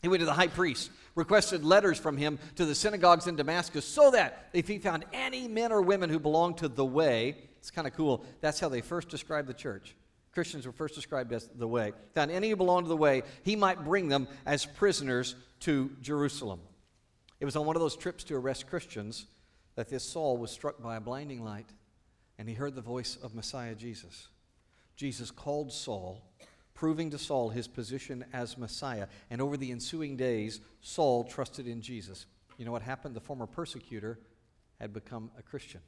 He 0.00 0.08
went 0.08 0.20
to 0.20 0.26
the 0.26 0.32
high 0.32 0.48
priest 0.48 0.90
requested 1.18 1.64
letters 1.64 1.98
from 1.98 2.16
him 2.16 2.38
to 2.54 2.64
the 2.64 2.74
synagogues 2.74 3.26
in 3.26 3.36
Damascus 3.36 3.84
so 3.84 4.10
that 4.12 4.48
if 4.52 4.68
he 4.68 4.78
found 4.78 5.04
any 5.12 5.48
men 5.48 5.72
or 5.72 5.82
women 5.82 6.08
who 6.08 6.18
belonged 6.18 6.58
to 6.58 6.68
the 6.68 6.84
way, 6.84 7.36
it's 7.58 7.70
kind 7.70 7.86
of 7.86 7.94
cool, 7.94 8.24
that's 8.40 8.60
how 8.60 8.68
they 8.68 8.80
first 8.80 9.08
described 9.08 9.48
the 9.48 9.54
church. 9.54 9.96
Christians 10.32 10.64
were 10.64 10.72
first 10.72 10.94
described 10.94 11.32
as 11.32 11.48
the 11.56 11.66
way. 11.66 11.92
Found 12.14 12.30
any 12.30 12.50
who 12.50 12.56
belonged 12.56 12.84
to 12.84 12.88
the 12.88 12.96
way, 12.96 13.24
he 13.42 13.56
might 13.56 13.84
bring 13.84 14.08
them 14.08 14.28
as 14.46 14.64
prisoners 14.64 15.34
to 15.60 15.90
Jerusalem. 16.00 16.60
It 17.40 17.44
was 17.44 17.56
on 17.56 17.66
one 17.66 17.74
of 17.74 17.82
those 17.82 17.96
trips 17.96 18.22
to 18.24 18.36
arrest 18.36 18.68
Christians 18.68 19.26
that 19.74 19.88
this 19.88 20.04
Saul 20.04 20.38
was 20.38 20.52
struck 20.52 20.80
by 20.80 20.96
a 20.96 21.00
blinding 21.00 21.44
light 21.44 21.68
and 22.38 22.48
he 22.48 22.54
heard 22.54 22.76
the 22.76 22.80
voice 22.80 23.18
of 23.20 23.34
Messiah 23.34 23.74
Jesus. 23.74 24.28
Jesus 24.94 25.32
called 25.32 25.72
Saul 25.72 26.22
proving 26.78 27.10
to 27.10 27.18
Saul 27.18 27.48
his 27.48 27.66
position 27.66 28.24
as 28.32 28.56
Messiah. 28.56 29.08
And 29.30 29.42
over 29.42 29.56
the 29.56 29.72
ensuing 29.72 30.16
days, 30.16 30.60
Saul 30.80 31.24
trusted 31.24 31.66
in 31.66 31.82
Jesus. 31.82 32.26
You 32.56 32.64
know 32.64 32.70
what 32.70 32.82
happened? 32.82 33.16
The 33.16 33.20
former 33.20 33.46
persecutor 33.46 34.20
had 34.78 34.92
become 34.92 35.32
a 35.36 35.42
Christian. 35.42 35.80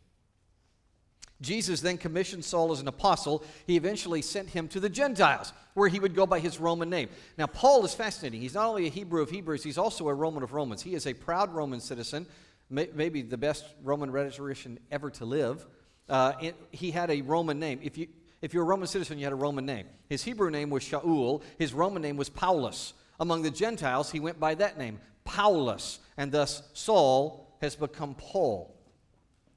Jesus 1.41 1.81
then 1.81 1.97
commissioned 1.97 2.45
Saul 2.45 2.73
as 2.73 2.81
an 2.81 2.89
apostle. 2.89 3.45
He 3.69 3.77
eventually 3.77 4.21
sent 4.21 4.49
him 4.49 4.67
to 4.67 4.81
the 4.81 4.89
Gentiles, 4.89 5.53
where 5.75 5.89
he 5.89 6.01
would 6.01 6.17
go 6.17 6.27
by 6.27 6.41
his 6.41 6.59
Roman 6.59 6.91
name. 6.91 7.09
Now, 7.39 7.47
Paul 7.47 7.85
is 7.85 7.95
fascinating. 7.95 8.41
He's 8.41 8.55
not 8.55 8.67
only 8.67 8.89
a 8.89 8.91
Hebrew 8.91 9.23
of 9.23 9.31
Hebrews, 9.31 9.63
he's 9.63 9.79
also 9.79 10.09
a 10.09 10.15
Roman 10.15 10.43
of 10.43 10.53
Romans. 10.53 10.83
He 10.83 10.95
is 10.95 11.07
a 11.07 11.15
proud 11.15 11.55
Roman 11.55 11.81
citizen, 11.81 12.27
maybe 12.69 13.23
the 13.23 13.39
best 13.39 13.65
Roman 13.85 14.11
rhetorician 14.11 14.81
ever 14.91 15.09
to 15.11 15.25
live. 15.25 15.65
Uh, 16.09 16.33
he 16.73 16.91
had 16.91 17.13
a 17.13 17.21
Roman 17.21 17.61
name. 17.61 17.79
If 17.81 17.97
you, 17.97 18.09
if 18.43 18.55
you're 18.55 18.63
a 18.63 18.67
Roman 18.67 18.87
citizen, 18.87 19.19
you 19.19 19.25
had 19.25 19.33
a 19.33 19.37
Roman 19.37 19.67
name. 19.67 19.87
His 20.09 20.23
Hebrew 20.25 20.51
name 20.51 20.71
was 20.71 20.83
Shaul, 20.83 21.43
his 21.59 21.75
Roman 21.75 22.03
name 22.03 22.17
was 22.17 22.29
Paulus. 22.29 22.95
Among 23.19 23.43
the 23.43 23.51
Gentiles, 23.51 24.11
he 24.11 24.21
went 24.21 24.41
by 24.41 24.55
that 24.55 24.79
name, 24.79 24.99
Paulus, 25.25 25.99
and 26.17 26.33
thus 26.33 26.63
Saul 26.73 27.57
has 27.61 27.77
become 27.77 28.15
Paul, 28.15 28.75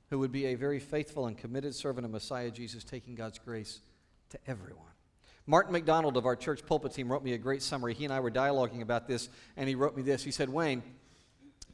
who 0.09 0.19
would 0.19 0.31
be 0.31 0.47
a 0.47 0.55
very 0.55 0.79
faithful 0.79 1.27
and 1.27 1.37
committed 1.37 1.73
servant 1.73 2.05
of 2.05 2.11
Messiah 2.11 2.51
Jesus, 2.51 2.83
taking 2.83 3.15
God's 3.15 3.39
grace 3.39 3.79
to 4.31 4.39
everyone. 4.47 4.83
Martin 5.45 5.73
McDonald 5.73 6.17
of 6.17 6.25
our 6.25 6.35
church 6.35 6.65
pulpit 6.65 6.93
team 6.93 7.11
wrote 7.11 7.23
me 7.23 7.33
a 7.33 7.37
great 7.37 7.61
summary. 7.61 7.93
He 7.93 8.05
and 8.05 8.13
I 8.13 8.19
were 8.19 8.31
dialoguing 8.31 8.81
about 8.81 9.07
this, 9.07 9.29
and 9.57 9.67
he 9.67 9.75
wrote 9.75 9.95
me 9.95 10.03
this. 10.03 10.23
He 10.23 10.31
said, 10.31 10.49
Wayne, 10.49 10.83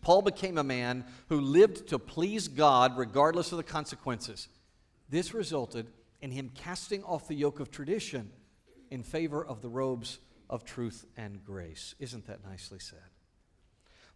Paul 0.01 0.21
became 0.21 0.57
a 0.57 0.63
man 0.63 1.05
who 1.27 1.41
lived 1.41 1.87
to 1.89 1.99
please 1.99 2.47
God 2.47 2.97
regardless 2.97 3.51
of 3.51 3.57
the 3.57 3.63
consequences. 3.63 4.47
This 5.09 5.33
resulted 5.33 5.87
in 6.21 6.31
him 6.31 6.51
casting 6.53 7.03
off 7.03 7.27
the 7.27 7.35
yoke 7.35 7.59
of 7.59 7.71
tradition 7.71 8.31
in 8.91 9.03
favor 9.03 9.45
of 9.45 9.61
the 9.61 9.69
robes 9.69 10.19
of 10.49 10.65
truth 10.65 11.05
and 11.15 11.43
grace. 11.45 11.95
Isn't 11.99 12.27
that 12.27 12.43
nicely 12.43 12.79
said? 12.79 12.99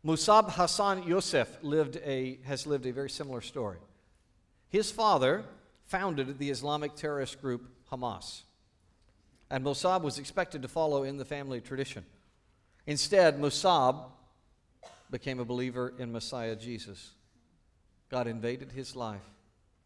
Musab 0.06 0.52
Hassan 0.52 1.04
Yousef 1.04 1.48
lived 1.62 1.98
a, 2.04 2.40
has 2.44 2.68
lived 2.68 2.86
a 2.86 2.92
very 2.92 3.10
similar 3.10 3.40
story. 3.40 3.78
His 4.70 4.92
father 4.92 5.46
founded 5.86 6.40
the 6.40 6.50
Islamic 6.50 6.96
terrorist 6.96 7.42
group 7.42 7.70
Hamas. 7.92 8.42
And 9.50 9.64
Musab 9.64 10.02
was 10.02 10.18
expected 10.18 10.64
to 10.64 10.68
follow 10.68 11.04
in 11.04 11.18
the 11.18 11.26
family 11.26 11.62
tradition. 11.62 12.06
Instead, 12.88 13.40
Musab 13.40 14.12
became 15.12 15.40
a 15.40 15.46
believer 15.46 15.94
in 16.00 16.12
Messiah 16.12 16.56
Jesus. 16.56 17.12
God 18.10 18.28
invaded 18.28 18.72
his 18.72 18.96
life. 18.96 19.22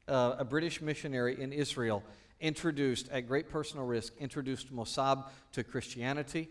Uh, 0.07 0.35
a 0.39 0.45
British 0.45 0.81
missionary 0.81 1.41
in 1.41 1.51
Israel 1.51 2.01
introduced, 2.39 3.09
at 3.09 3.27
great 3.27 3.49
personal 3.49 3.85
risk, 3.85 4.13
introduced 4.19 4.71
Musab 4.71 5.25
to 5.51 5.63
Christianity. 5.63 6.49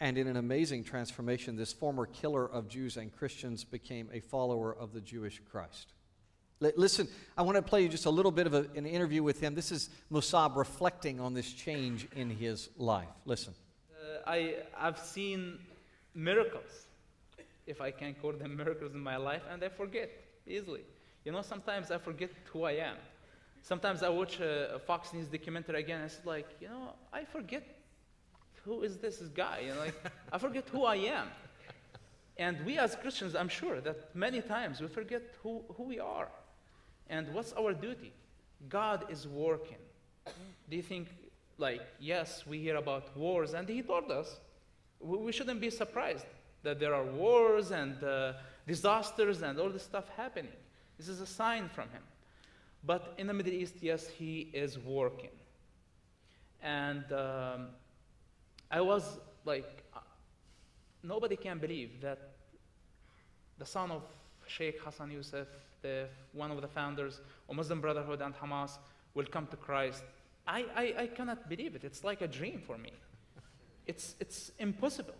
And 0.00 0.18
in 0.18 0.26
an 0.26 0.36
amazing 0.36 0.84
transformation, 0.84 1.56
this 1.56 1.72
former 1.72 2.06
killer 2.06 2.44
of 2.44 2.68
Jews 2.68 2.96
and 2.96 3.10
Christians 3.16 3.64
became 3.64 4.10
a 4.12 4.20
follower 4.20 4.74
of 4.74 4.92
the 4.92 5.00
Jewish 5.00 5.40
Christ. 5.50 5.92
Listen, 6.60 7.08
I 7.36 7.42
want 7.42 7.56
to 7.56 7.62
play 7.62 7.82
you 7.82 7.88
just 7.88 8.06
a 8.06 8.10
little 8.10 8.30
bit 8.30 8.46
of 8.46 8.54
a, 8.54 8.66
an 8.76 8.86
interview 8.86 9.22
with 9.22 9.40
him. 9.40 9.54
This 9.54 9.72
is 9.72 9.90
Musab 10.10 10.56
reflecting 10.56 11.18
on 11.18 11.34
this 11.34 11.52
change 11.52 12.08
in 12.14 12.30
his 12.30 12.68
life. 12.76 13.08
Listen. 13.24 13.54
Uh, 13.90 14.30
I, 14.30 14.56
I've 14.78 14.98
seen 14.98 15.58
miracles, 16.14 16.86
if 17.66 17.80
I 17.80 17.90
can 17.90 18.14
call 18.14 18.32
them 18.32 18.56
miracles 18.56 18.92
in 18.92 19.00
my 19.00 19.16
life, 19.16 19.42
and 19.50 19.64
I 19.64 19.70
forget 19.70 20.10
easily. 20.46 20.82
You 21.24 21.32
know, 21.32 21.42
sometimes 21.42 21.90
I 21.90 21.98
forget 21.98 22.30
who 22.52 22.64
I 22.64 22.72
am. 22.72 22.96
Sometimes 23.62 24.02
I 24.02 24.08
watch 24.08 24.40
a, 24.40 24.74
a 24.74 24.78
Fox 24.78 25.12
News 25.12 25.28
documentary 25.28 25.80
again, 25.80 26.00
and 26.00 26.10
it's 26.10 26.24
like, 26.24 26.48
you 26.60 26.68
know, 26.68 26.94
I 27.12 27.24
forget 27.24 27.62
who 28.64 28.82
is 28.82 28.96
this 28.98 29.18
guy. 29.34 29.60
You 29.66 29.74
know, 29.74 29.80
like, 29.80 29.94
I 30.32 30.38
forget 30.38 30.68
who 30.68 30.84
I 30.84 30.96
am. 30.96 31.28
And 32.36 32.64
we 32.66 32.78
as 32.78 32.96
Christians, 32.96 33.34
I'm 33.36 33.48
sure 33.48 33.80
that 33.80 34.14
many 34.14 34.40
times 34.40 34.80
we 34.80 34.88
forget 34.88 35.22
who, 35.42 35.62
who 35.76 35.84
we 35.84 36.00
are. 36.00 36.28
And 37.08 37.32
what's 37.34 37.52
our 37.52 37.72
duty? 37.72 38.12
God 38.68 39.04
is 39.10 39.28
working. 39.28 39.76
Do 40.68 40.76
you 40.76 40.82
think, 40.82 41.08
like, 41.58 41.82
yes, 42.00 42.44
we 42.46 42.58
hear 42.58 42.76
about 42.76 43.16
wars, 43.16 43.54
and 43.54 43.68
He 43.68 43.82
told 43.82 44.10
us 44.10 44.40
we 45.00 45.18
we 45.18 45.32
shouldn't 45.32 45.60
be 45.60 45.70
surprised 45.70 46.26
that 46.62 46.78
there 46.78 46.94
are 46.94 47.04
wars 47.04 47.72
and 47.72 48.02
uh, 48.02 48.32
disasters 48.66 49.42
and 49.42 49.58
all 49.58 49.68
this 49.68 49.82
stuff 49.82 50.08
happening. 50.16 50.52
This 51.02 51.08
is 51.08 51.20
a 51.20 51.26
sign 51.26 51.68
from 51.68 51.88
Him. 51.88 52.02
But 52.84 53.14
in 53.18 53.26
the 53.26 53.34
Middle 53.34 53.52
East, 53.52 53.74
yes, 53.80 54.06
He 54.06 54.50
is 54.52 54.78
working. 54.78 55.30
And 56.62 57.04
um, 57.12 57.70
I 58.70 58.80
was 58.82 59.18
like, 59.44 59.82
uh, 59.96 59.98
nobody 61.02 61.34
can 61.34 61.58
believe 61.58 62.00
that 62.02 62.34
the 63.58 63.66
son 63.66 63.90
of 63.90 64.02
Sheikh 64.46 64.80
Hassan 64.80 65.10
Youssef 65.10 65.48
the, 65.82 66.06
one 66.32 66.52
of 66.52 66.60
the 66.60 66.68
founders 66.68 67.20
of 67.48 67.56
Muslim 67.56 67.80
Brotherhood 67.80 68.22
and 68.22 68.32
Hamas 68.36 68.78
will 69.14 69.26
come 69.26 69.48
to 69.48 69.56
Christ. 69.56 70.04
I, 70.46 70.66
I, 70.76 70.94
I 71.02 71.06
cannot 71.08 71.48
believe 71.48 71.74
it. 71.74 71.82
It's 71.82 72.04
like 72.04 72.22
a 72.22 72.28
dream 72.28 72.62
for 72.64 72.78
me. 72.78 72.92
It's, 73.88 74.14
it's 74.20 74.52
impossible. 74.60 75.16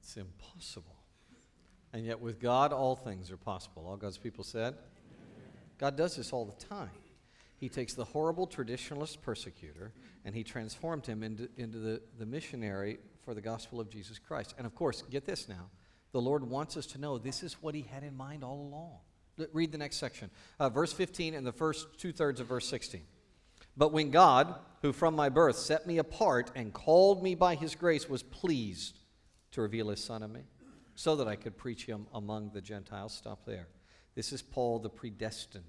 It's 0.00 0.16
impossible. 0.16 0.95
And 1.96 2.04
yet, 2.04 2.20
with 2.20 2.38
God, 2.38 2.74
all 2.74 2.94
things 2.94 3.30
are 3.30 3.38
possible. 3.38 3.86
All 3.88 3.96
God's 3.96 4.18
people 4.18 4.44
said. 4.44 4.74
God 5.78 5.96
does 5.96 6.16
this 6.16 6.30
all 6.30 6.44
the 6.44 6.66
time. 6.66 6.90
He 7.56 7.70
takes 7.70 7.94
the 7.94 8.04
horrible 8.04 8.46
traditionalist 8.46 9.22
persecutor 9.22 9.94
and 10.22 10.34
he 10.34 10.44
transformed 10.44 11.06
him 11.06 11.22
into, 11.22 11.48
into 11.56 11.78
the, 11.78 12.02
the 12.18 12.26
missionary 12.26 12.98
for 13.24 13.32
the 13.32 13.40
gospel 13.40 13.80
of 13.80 13.88
Jesus 13.88 14.18
Christ. 14.18 14.54
And 14.58 14.66
of 14.66 14.74
course, 14.74 15.04
get 15.10 15.24
this 15.24 15.48
now 15.48 15.70
the 16.12 16.20
Lord 16.20 16.44
wants 16.44 16.76
us 16.76 16.84
to 16.88 17.00
know 17.00 17.16
this 17.16 17.42
is 17.42 17.54
what 17.62 17.74
He 17.74 17.86
had 17.90 18.02
in 18.02 18.14
mind 18.14 18.44
all 18.44 18.60
along. 18.60 19.48
Read 19.54 19.72
the 19.72 19.78
next 19.78 19.96
section. 19.96 20.30
Uh, 20.60 20.68
verse 20.68 20.92
15 20.92 21.32
and 21.32 21.46
the 21.46 21.52
first 21.52 21.86
two 21.98 22.12
thirds 22.12 22.40
of 22.40 22.46
verse 22.46 22.68
16. 22.68 23.00
But 23.74 23.92
when 23.92 24.10
God, 24.10 24.54
who 24.82 24.92
from 24.92 25.16
my 25.16 25.30
birth 25.30 25.56
set 25.56 25.86
me 25.86 25.96
apart 25.96 26.50
and 26.54 26.74
called 26.74 27.22
me 27.22 27.34
by 27.34 27.54
His 27.54 27.74
grace, 27.74 28.06
was 28.06 28.22
pleased 28.22 28.98
to 29.52 29.62
reveal 29.62 29.88
His 29.88 30.04
Son 30.04 30.22
in 30.22 30.30
me, 30.30 30.42
so 30.96 31.14
that 31.16 31.28
I 31.28 31.36
could 31.36 31.56
preach 31.56 31.86
Him 31.86 32.06
among 32.12 32.50
the 32.50 32.60
Gentiles. 32.60 33.14
Stop 33.14 33.44
there. 33.46 33.68
This 34.16 34.32
is 34.32 34.42
Paul 34.42 34.80
the 34.80 34.88
predestined. 34.88 35.64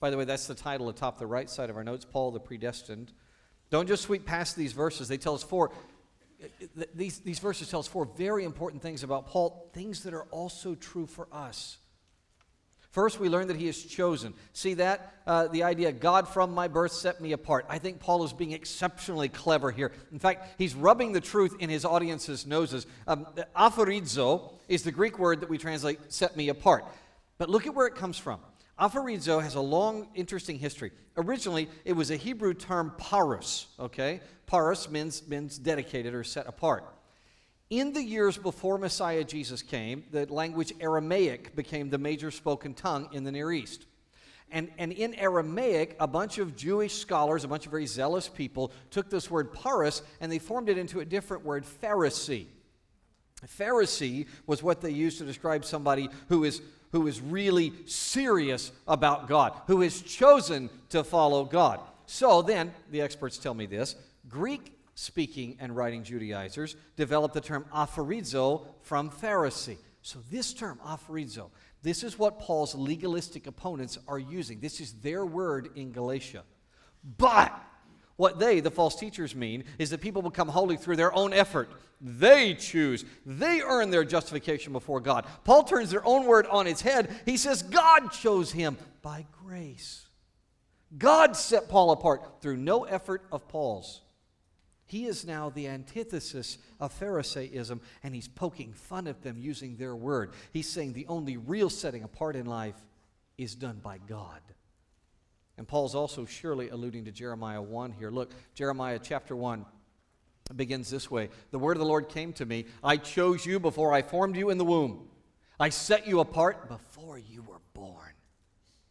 By 0.00 0.10
the 0.10 0.16
way, 0.16 0.24
that's 0.24 0.46
the 0.46 0.54
title 0.54 0.88
atop 0.88 1.18
the 1.18 1.26
right 1.26 1.48
side 1.48 1.70
of 1.70 1.76
our 1.76 1.84
notes 1.84 2.04
Paul 2.04 2.32
the 2.32 2.40
predestined. 2.40 3.12
Don't 3.70 3.86
just 3.86 4.02
sweep 4.02 4.26
past 4.26 4.56
these 4.56 4.72
verses. 4.72 5.06
They 5.06 5.18
tell 5.18 5.34
us 5.34 5.42
four 5.44 5.70
these, 6.94 7.18
these 7.18 7.38
verses 7.38 7.68
tell 7.68 7.80
us 7.80 7.86
four 7.86 8.06
very 8.16 8.44
important 8.44 8.82
things 8.82 9.02
about 9.02 9.26
Paul, 9.26 9.70
things 9.74 10.04
that 10.04 10.14
are 10.14 10.24
also 10.24 10.74
true 10.74 11.06
for 11.06 11.28
us. 11.32 11.78
First, 12.90 13.20
we 13.20 13.28
learn 13.28 13.46
that 13.46 13.56
he 13.56 13.68
is 13.68 13.84
chosen. 13.84 14.34
See 14.52 14.74
that? 14.74 15.14
Uh, 15.24 15.46
the 15.46 15.62
idea, 15.62 15.92
God 15.92 16.26
from 16.26 16.52
my 16.52 16.66
birth 16.66 16.90
set 16.90 17.20
me 17.20 17.32
apart. 17.32 17.66
I 17.68 17.78
think 17.78 18.00
Paul 18.00 18.24
is 18.24 18.32
being 18.32 18.50
exceptionally 18.50 19.28
clever 19.28 19.70
here. 19.70 19.92
In 20.10 20.18
fact, 20.18 20.58
he's 20.58 20.74
rubbing 20.74 21.12
the 21.12 21.20
truth 21.20 21.54
in 21.60 21.70
his 21.70 21.84
audience's 21.84 22.46
noses. 22.46 22.86
Um, 23.06 23.28
aphorizo 23.56 24.54
is 24.68 24.82
the 24.82 24.90
Greek 24.90 25.20
word 25.20 25.40
that 25.40 25.48
we 25.48 25.56
translate 25.56 26.12
set 26.12 26.36
me 26.36 26.48
apart. 26.48 26.84
But 27.38 27.48
look 27.48 27.68
at 27.68 27.74
where 27.74 27.86
it 27.86 27.94
comes 27.94 28.18
from. 28.18 28.40
Aphorizo 28.76 29.40
has 29.40 29.54
a 29.54 29.60
long, 29.60 30.08
interesting 30.16 30.58
history. 30.58 30.90
Originally, 31.16 31.68
it 31.84 31.92
was 31.92 32.10
a 32.10 32.16
Hebrew 32.16 32.54
term 32.54 32.92
parus, 32.96 33.68
okay? 33.78 34.20
Parus 34.46 34.90
means, 34.90 35.28
means 35.28 35.58
dedicated 35.58 36.12
or 36.12 36.24
set 36.24 36.48
apart. 36.48 36.84
In 37.70 37.92
the 37.92 38.02
years 38.02 38.36
before 38.36 38.78
Messiah 38.78 39.22
Jesus 39.22 39.62
came, 39.62 40.02
the 40.10 40.26
language 40.26 40.72
Aramaic 40.80 41.54
became 41.54 41.88
the 41.88 41.98
major 41.98 42.32
spoken 42.32 42.74
tongue 42.74 43.08
in 43.12 43.22
the 43.22 43.30
Near 43.30 43.52
East. 43.52 43.86
And, 44.50 44.68
and 44.76 44.90
in 44.90 45.14
Aramaic, 45.14 45.94
a 46.00 46.08
bunch 46.08 46.38
of 46.38 46.56
Jewish 46.56 46.94
scholars, 46.94 47.44
a 47.44 47.48
bunch 47.48 47.66
of 47.66 47.70
very 47.70 47.86
zealous 47.86 48.28
people, 48.28 48.72
took 48.90 49.08
this 49.08 49.30
word 49.30 49.52
parus 49.52 50.02
and 50.20 50.32
they 50.32 50.40
formed 50.40 50.68
it 50.68 50.78
into 50.78 50.98
a 50.98 51.04
different 51.04 51.44
word, 51.44 51.64
Pharisee. 51.64 52.46
Pharisee 53.46 54.26
was 54.48 54.64
what 54.64 54.80
they 54.80 54.90
used 54.90 55.18
to 55.18 55.24
describe 55.24 55.64
somebody 55.64 56.08
who 56.28 56.42
is 56.42 56.60
who 56.92 57.06
is 57.06 57.20
really 57.20 57.72
serious 57.86 58.72
about 58.88 59.28
God, 59.28 59.52
who 59.68 59.80
has 59.82 60.02
chosen 60.02 60.68
to 60.88 61.04
follow 61.04 61.44
God. 61.44 61.78
So 62.06 62.42
then, 62.42 62.74
the 62.90 63.00
experts 63.00 63.38
tell 63.38 63.54
me 63.54 63.66
this 63.66 63.94
Greek 64.28 64.72
speaking 65.00 65.56
and 65.60 65.74
writing 65.74 66.04
Judaizers 66.04 66.76
developed 66.96 67.32
the 67.32 67.40
term 67.40 67.64
aphorizo 67.74 68.66
from 68.82 69.10
Pharisee. 69.10 69.78
So, 70.02 70.18
this 70.30 70.52
term, 70.52 70.78
aphorizo, 70.86 71.50
this 71.82 72.04
is 72.04 72.18
what 72.18 72.38
Paul's 72.38 72.74
legalistic 72.74 73.46
opponents 73.46 73.96
are 74.06 74.18
using. 74.18 74.60
This 74.60 74.80
is 74.80 74.92
their 74.94 75.24
word 75.24 75.70
in 75.74 75.92
Galatia. 75.92 76.44
But 77.16 77.58
what 78.16 78.38
they, 78.38 78.60
the 78.60 78.70
false 78.70 78.96
teachers, 78.96 79.34
mean 79.34 79.64
is 79.78 79.88
that 79.88 80.02
people 80.02 80.20
become 80.20 80.48
holy 80.48 80.76
through 80.76 80.96
their 80.96 81.14
own 81.14 81.32
effort. 81.32 81.70
They 82.02 82.52
choose, 82.52 83.06
they 83.24 83.62
earn 83.62 83.90
their 83.90 84.04
justification 84.04 84.74
before 84.74 85.00
God. 85.00 85.24
Paul 85.44 85.64
turns 85.64 85.90
their 85.90 86.04
own 86.04 86.26
word 86.26 86.46
on 86.46 86.66
its 86.66 86.82
head. 86.82 87.08
He 87.24 87.38
says, 87.38 87.62
God 87.62 88.12
chose 88.12 88.52
him 88.52 88.76
by 89.00 89.26
grace. 89.42 90.06
God 90.96 91.36
set 91.36 91.70
Paul 91.70 91.92
apart 91.92 92.42
through 92.42 92.58
no 92.58 92.84
effort 92.84 93.24
of 93.32 93.48
Paul's. 93.48 94.02
He 94.90 95.06
is 95.06 95.24
now 95.24 95.50
the 95.50 95.68
antithesis 95.68 96.58
of 96.80 96.92
Pharisaism, 96.92 97.80
and 98.02 98.12
he's 98.12 98.26
poking 98.26 98.72
fun 98.72 99.06
at 99.06 99.22
them 99.22 99.38
using 99.38 99.76
their 99.76 99.94
word. 99.94 100.32
He's 100.52 100.68
saying 100.68 100.94
the 100.94 101.06
only 101.06 101.36
real 101.36 101.70
setting 101.70 102.02
apart 102.02 102.34
in 102.34 102.44
life 102.44 102.74
is 103.38 103.54
done 103.54 103.78
by 103.80 103.98
God. 103.98 104.40
And 105.56 105.68
Paul's 105.68 105.94
also 105.94 106.24
surely 106.24 106.70
alluding 106.70 107.04
to 107.04 107.12
Jeremiah 107.12 107.62
1 107.62 107.92
here. 107.92 108.10
Look, 108.10 108.32
Jeremiah 108.56 108.98
chapter 109.00 109.36
1 109.36 109.64
begins 110.56 110.90
this 110.90 111.08
way 111.08 111.28
The 111.52 111.60
word 111.60 111.76
of 111.76 111.80
the 111.82 111.86
Lord 111.86 112.08
came 112.08 112.32
to 112.32 112.44
me 112.44 112.64
I 112.82 112.96
chose 112.96 113.46
you 113.46 113.60
before 113.60 113.92
I 113.92 114.02
formed 114.02 114.34
you 114.34 114.50
in 114.50 114.58
the 114.58 114.64
womb, 114.64 115.08
I 115.60 115.68
set 115.68 116.08
you 116.08 116.18
apart 116.18 116.68
before 116.68 117.16
you 117.16 117.42
were 117.42 117.60
born. 117.74 118.14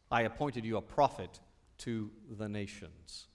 I 0.10 0.22
appointed 0.22 0.63
you 0.63 0.77
a 0.77 0.82
prophet 0.82 1.41
to 1.79 2.10
the 2.38 2.48
nations. 2.48 3.27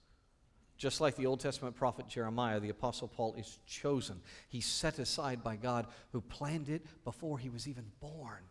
Just 0.76 1.00
like 1.00 1.14
the 1.16 1.26
Old 1.26 1.40
Testament 1.40 1.76
prophet 1.76 2.08
Jeremiah, 2.08 2.60
the 2.60 2.70
Apostle 2.70 3.08
Paul 3.08 3.34
is 3.38 3.58
chosen. 3.66 4.20
He's 4.48 4.66
set 4.66 4.98
aside 4.98 5.42
by 5.42 5.56
God 5.56 5.86
who 6.12 6.20
planned 6.20 6.68
it 6.68 6.84
before 7.04 7.38
he 7.38 7.48
was 7.48 7.68
even 7.68 7.84
born. 8.00 8.42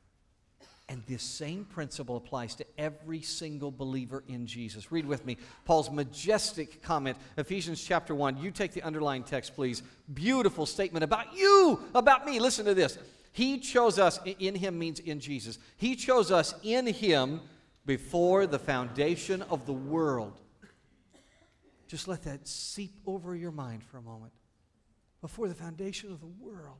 And 0.89 1.01
this 1.07 1.23
same 1.23 1.63
principle 1.65 2.17
applies 2.17 2.55
to 2.55 2.65
every 2.77 3.21
single 3.21 3.71
believer 3.71 4.23
in 4.27 4.45
Jesus. 4.45 4.91
Read 4.91 5.05
with 5.05 5.25
me 5.25 5.37
Paul's 5.65 5.89
majestic 5.89 6.81
comment, 6.81 7.17
Ephesians 7.37 7.81
chapter 7.81 8.13
1. 8.13 8.37
You 8.37 8.51
take 8.51 8.73
the 8.73 8.83
underlying 8.83 9.23
text, 9.23 9.55
please. 9.55 9.81
Beautiful 10.13 10.65
statement 10.65 11.03
about 11.03 11.35
you, 11.35 11.79
about 11.95 12.25
me. 12.25 12.39
Listen 12.39 12.65
to 12.65 12.73
this. 12.73 12.97
He 13.31 13.59
chose 13.59 13.97
us, 13.97 14.19
in 14.39 14.55
Him 14.55 14.77
means 14.77 14.99
in 14.99 15.19
Jesus. 15.19 15.57
He 15.77 15.95
chose 15.95 16.31
us 16.31 16.53
in 16.63 16.85
Him 16.87 17.41
before 17.85 18.45
the 18.45 18.59
foundation 18.59 19.41
of 19.43 19.65
the 19.65 19.73
world. 19.73 20.39
Just 21.93 22.07
let 22.07 22.23
that 22.23 22.47
seep 22.47 22.95
over 23.05 23.35
your 23.35 23.51
mind 23.51 23.83
for 23.83 23.99
a 23.99 24.01
moment. 24.01 24.33
Before 25.21 25.47
the 25.47 25.53
foundation 25.53 26.11
of 26.11 26.21
the 26.21 26.25
world 26.25 26.79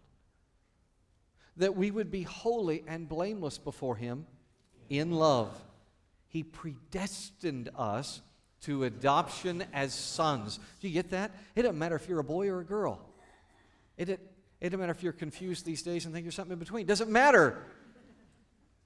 that 1.58 1.76
we 1.76 1.92
would 1.92 2.10
be 2.10 2.24
holy 2.24 2.84
and 2.88 3.08
blameless 3.08 3.60
before 3.60 3.96
Him 3.96 4.26
in 4.90 5.12
love. 5.12 5.56
He 6.30 6.42
predestined 6.42 7.70
us 7.78 8.24
to 8.62 8.86
adoption 8.86 9.64
as 9.72 9.94
sons. 9.94 10.58
Do 10.82 10.88
you 10.88 10.96
get 10.96 11.12
that? 11.12 11.30
It 11.56 11.62
doesn't 11.62 11.78
matter 11.78 11.96
if 11.96 12.10
you're 12.10 12.18
a 12.18 12.24
boy 12.24 12.48
or 12.48 12.62
a 12.62 12.66
girl. 12.66 13.00
It, 13.98 14.10
it, 14.10 14.20
it 14.60 14.70
doesn't 14.70 14.80
matter 14.80 14.94
if 14.94 15.04
you're 15.04 15.14
confused 15.14 15.64
these 15.64 15.84
days 15.84 16.06
and 16.06 16.14
think 16.16 16.26
you're 16.26 16.32
something 16.32 16.54
in 16.54 16.60
between. 16.60 16.86
It 16.86 16.88
doesn't 16.88 17.12
matter. 17.12 17.64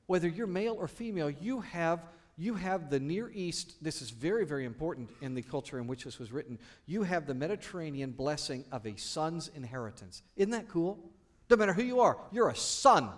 Whether 0.08 0.28
you're 0.28 0.46
male 0.46 0.76
or 0.78 0.90
female, 0.90 1.30
you 1.30 1.62
have, 1.62 2.02
you 2.38 2.54
have 2.54 2.90
the 2.90 3.00
Near 3.00 3.32
East. 3.34 3.84
This 3.84 4.02
is 4.02 4.12
very, 4.12 4.46
very 4.46 4.66
important 4.66 5.10
in 5.22 5.34
the 5.34 5.42
culture 5.42 5.80
in 5.80 5.88
which 5.88 6.04
this 6.04 6.20
was 6.20 6.32
written. 6.32 6.60
You 6.86 7.02
have 7.04 7.26
the 7.26 7.34
Mediterranean 7.34 8.12
blessing 8.12 8.64
of 8.72 8.86
a 8.86 8.96
son's 8.96 9.50
inheritance. 9.56 10.22
Isn't 10.36 10.52
that 10.52 10.70
cool? 10.70 11.00
Doesn't 11.48 11.60
matter 11.60 11.74
who 11.74 11.84
you 11.84 12.02
are, 12.02 12.18
you're 12.32 12.50
a 12.50 12.56
son 12.56 13.10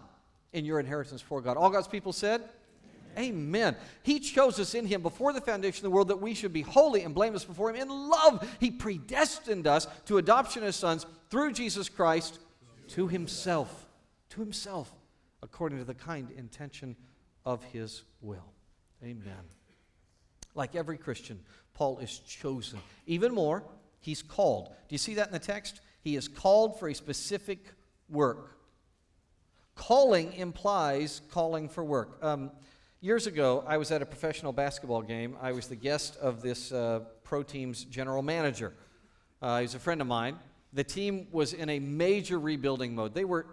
in 0.53 0.63
your 0.65 0.79
inheritance 0.79 1.21
for 1.21 1.41
God. 1.41 1.57
All 1.57 1.69
God's 1.69 1.87
people 1.87 2.13
said, 2.13 2.43
Amen. 3.17 3.75
He 4.03 4.19
chose 4.19 4.59
us 4.59 4.75
in 4.75 4.85
Him 4.85 5.01
before 5.01 5.33
the 5.33 5.41
foundation 5.41 5.79
of 5.79 5.91
the 5.91 5.95
world 5.95 6.07
that 6.09 6.21
we 6.21 6.33
should 6.33 6.53
be 6.53 6.61
holy 6.61 7.01
and 7.01 7.13
blameless 7.13 7.43
before 7.43 7.69
Him. 7.69 7.75
In 7.75 7.89
love, 7.89 8.47
He 8.59 8.71
predestined 8.71 9.67
us 9.67 9.87
to 10.05 10.19
adoption 10.19 10.63
as 10.63 10.75
sons 10.75 11.05
through 11.29 11.53
Jesus 11.53 11.89
Christ 11.89 12.39
to 12.89 13.07
Himself. 13.07 13.87
To 14.29 14.39
Himself, 14.39 14.91
according 15.41 15.79
to 15.79 15.83
the 15.83 15.95
kind 15.95 16.29
intention 16.31 16.95
of 17.45 17.63
His 17.63 18.03
will. 18.21 18.53
Amen. 19.03 19.43
Like 20.55 20.75
every 20.75 20.97
Christian, 20.97 21.39
Paul 21.73 21.99
is 21.99 22.19
chosen. 22.19 22.79
Even 23.05 23.33
more, 23.33 23.63
he's 23.99 24.21
called. 24.21 24.67
Do 24.67 24.93
you 24.93 24.97
see 24.97 25.15
that 25.15 25.27
in 25.27 25.33
the 25.33 25.39
text? 25.39 25.81
He 26.01 26.15
is 26.15 26.27
called 26.27 26.79
for 26.79 26.87
a 26.87 26.93
specific 26.93 27.73
work. 28.09 28.57
Calling 29.75 30.33
implies 30.33 31.21
calling 31.29 31.69
for 31.69 31.83
work. 31.83 32.17
Um, 32.21 32.51
Years 33.01 33.27
ago, 33.27 33.63
I 33.65 33.77
was 33.77 33.91
at 33.91 34.01
a 34.01 34.05
professional 34.05 34.51
basketball 34.51 35.01
game. 35.01 35.37
I 35.41 35.53
was 35.53 35.67
the 35.67 35.77
guest 35.77 36.17
of 36.17 36.41
this 36.41 36.73
uh, 36.73 36.99
pro 37.23 37.43
team's 37.43 37.85
general 37.85 38.21
manager. 38.21 38.73
Uh, 39.41 39.61
he's 39.61 39.73
a 39.73 39.79
friend 39.79 40.01
of 40.01 40.07
mine. 40.07 40.37
The 40.73 40.83
team 40.83 41.27
was 41.31 41.53
in 41.53 41.69
a 41.69 41.79
major 41.79 42.37
rebuilding 42.37 42.93
mode. 42.93 43.13
They 43.13 43.23
were, 43.23 43.45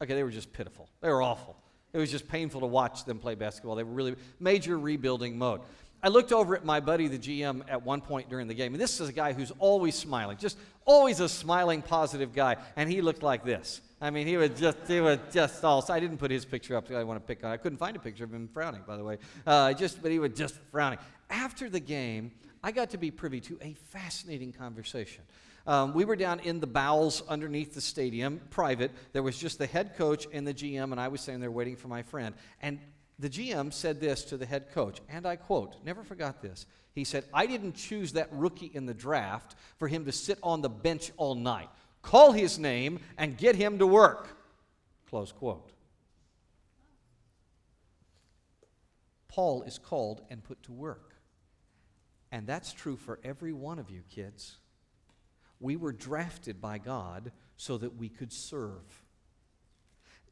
okay, 0.00 0.14
they 0.14 0.22
were 0.22 0.30
just 0.30 0.54
pitiful. 0.54 0.88
They 1.02 1.10
were 1.10 1.20
awful. 1.20 1.54
It 1.92 1.98
was 1.98 2.10
just 2.10 2.28
painful 2.28 2.60
to 2.60 2.66
watch 2.66 3.04
them 3.04 3.18
play 3.18 3.34
basketball. 3.34 3.74
They 3.74 3.82
were 3.82 3.92
really 3.92 4.16
major 4.40 4.78
rebuilding 4.78 5.36
mode. 5.36 5.60
I 6.02 6.08
looked 6.08 6.32
over 6.32 6.56
at 6.56 6.64
my 6.64 6.80
buddy, 6.80 7.06
the 7.06 7.18
GM, 7.18 7.62
at 7.68 7.84
one 7.84 8.00
point 8.00 8.28
during 8.28 8.48
the 8.48 8.54
game. 8.54 8.74
And 8.74 8.80
this 8.80 9.00
is 9.00 9.08
a 9.08 9.12
guy 9.12 9.32
who's 9.32 9.52
always 9.58 9.94
smiling, 9.94 10.36
just 10.36 10.58
always 10.84 11.20
a 11.20 11.28
smiling, 11.28 11.80
positive 11.80 12.34
guy. 12.34 12.56
And 12.74 12.90
he 12.90 13.00
looked 13.00 13.22
like 13.22 13.44
this. 13.44 13.80
I 14.00 14.10
mean, 14.10 14.26
he 14.26 14.36
would 14.36 14.56
just, 14.56 14.78
he 14.88 15.00
would 15.00 15.20
just 15.30 15.62
all. 15.62 15.84
I 15.88 16.00
didn't 16.00 16.18
put 16.18 16.32
his 16.32 16.44
picture 16.44 16.76
up. 16.76 16.90
I 16.90 17.04
want 17.04 17.20
to 17.20 17.26
pick 17.26 17.44
on. 17.44 17.52
I 17.52 17.56
couldn't 17.56 17.78
find 17.78 17.94
a 17.94 18.00
picture 18.00 18.24
of 18.24 18.34
him 18.34 18.48
frowning, 18.52 18.82
by 18.84 18.96
the 18.96 19.04
way. 19.04 19.18
Uh, 19.46 19.74
just, 19.74 20.02
but 20.02 20.10
he 20.10 20.18
would 20.18 20.34
just 20.34 20.56
frowning. 20.72 20.98
After 21.30 21.70
the 21.70 21.78
game, 21.78 22.32
I 22.64 22.72
got 22.72 22.90
to 22.90 22.98
be 22.98 23.12
privy 23.12 23.40
to 23.42 23.58
a 23.62 23.74
fascinating 23.90 24.52
conversation. 24.52 25.22
Um, 25.66 25.94
we 25.94 26.04
were 26.04 26.16
down 26.16 26.40
in 26.40 26.60
the 26.60 26.66
bowels 26.66 27.22
underneath 27.28 27.74
the 27.74 27.80
stadium, 27.80 28.40
private. 28.50 28.90
There 29.12 29.22
was 29.22 29.38
just 29.38 29.58
the 29.58 29.66
head 29.66 29.96
coach 29.96 30.26
and 30.32 30.46
the 30.46 30.54
GM, 30.54 30.92
and 30.92 31.00
I 31.00 31.08
was 31.08 31.20
sitting 31.20 31.40
there 31.40 31.50
waiting 31.50 31.76
for 31.76 31.88
my 31.88 32.02
friend. 32.02 32.34
And 32.60 32.80
the 33.18 33.30
GM 33.30 33.72
said 33.72 34.00
this 34.00 34.24
to 34.24 34.36
the 34.36 34.46
head 34.46 34.72
coach, 34.72 35.00
and 35.08 35.26
I 35.26 35.36
quote, 35.36 35.76
never 35.84 36.02
forgot 36.02 36.42
this. 36.42 36.66
He 36.94 37.04
said, 37.04 37.24
I 37.32 37.46
didn't 37.46 37.74
choose 37.74 38.12
that 38.12 38.28
rookie 38.32 38.70
in 38.74 38.86
the 38.86 38.94
draft 38.94 39.54
for 39.78 39.88
him 39.88 40.04
to 40.06 40.12
sit 40.12 40.38
on 40.42 40.60
the 40.60 40.68
bench 40.68 41.12
all 41.16 41.34
night 41.34 41.68
call 42.02 42.32
his 42.32 42.58
name, 42.58 43.00
and 43.16 43.38
get 43.38 43.56
him 43.56 43.78
to 43.78 43.86
work. 43.86 44.28
Close 45.08 45.32
quote. 45.32 45.70
Paul 49.28 49.62
is 49.62 49.78
called 49.78 50.20
and 50.28 50.44
put 50.44 50.62
to 50.64 50.72
work. 50.72 51.14
And 52.30 52.46
that's 52.46 52.72
true 52.72 52.96
for 52.96 53.18
every 53.24 53.52
one 53.52 53.78
of 53.78 53.90
you, 53.90 54.02
kids. 54.10 54.58
We 55.62 55.76
were 55.76 55.92
drafted 55.92 56.60
by 56.60 56.78
God 56.78 57.32
so 57.56 57.78
that 57.78 57.96
we 57.96 58.08
could 58.08 58.32
serve. 58.32 58.82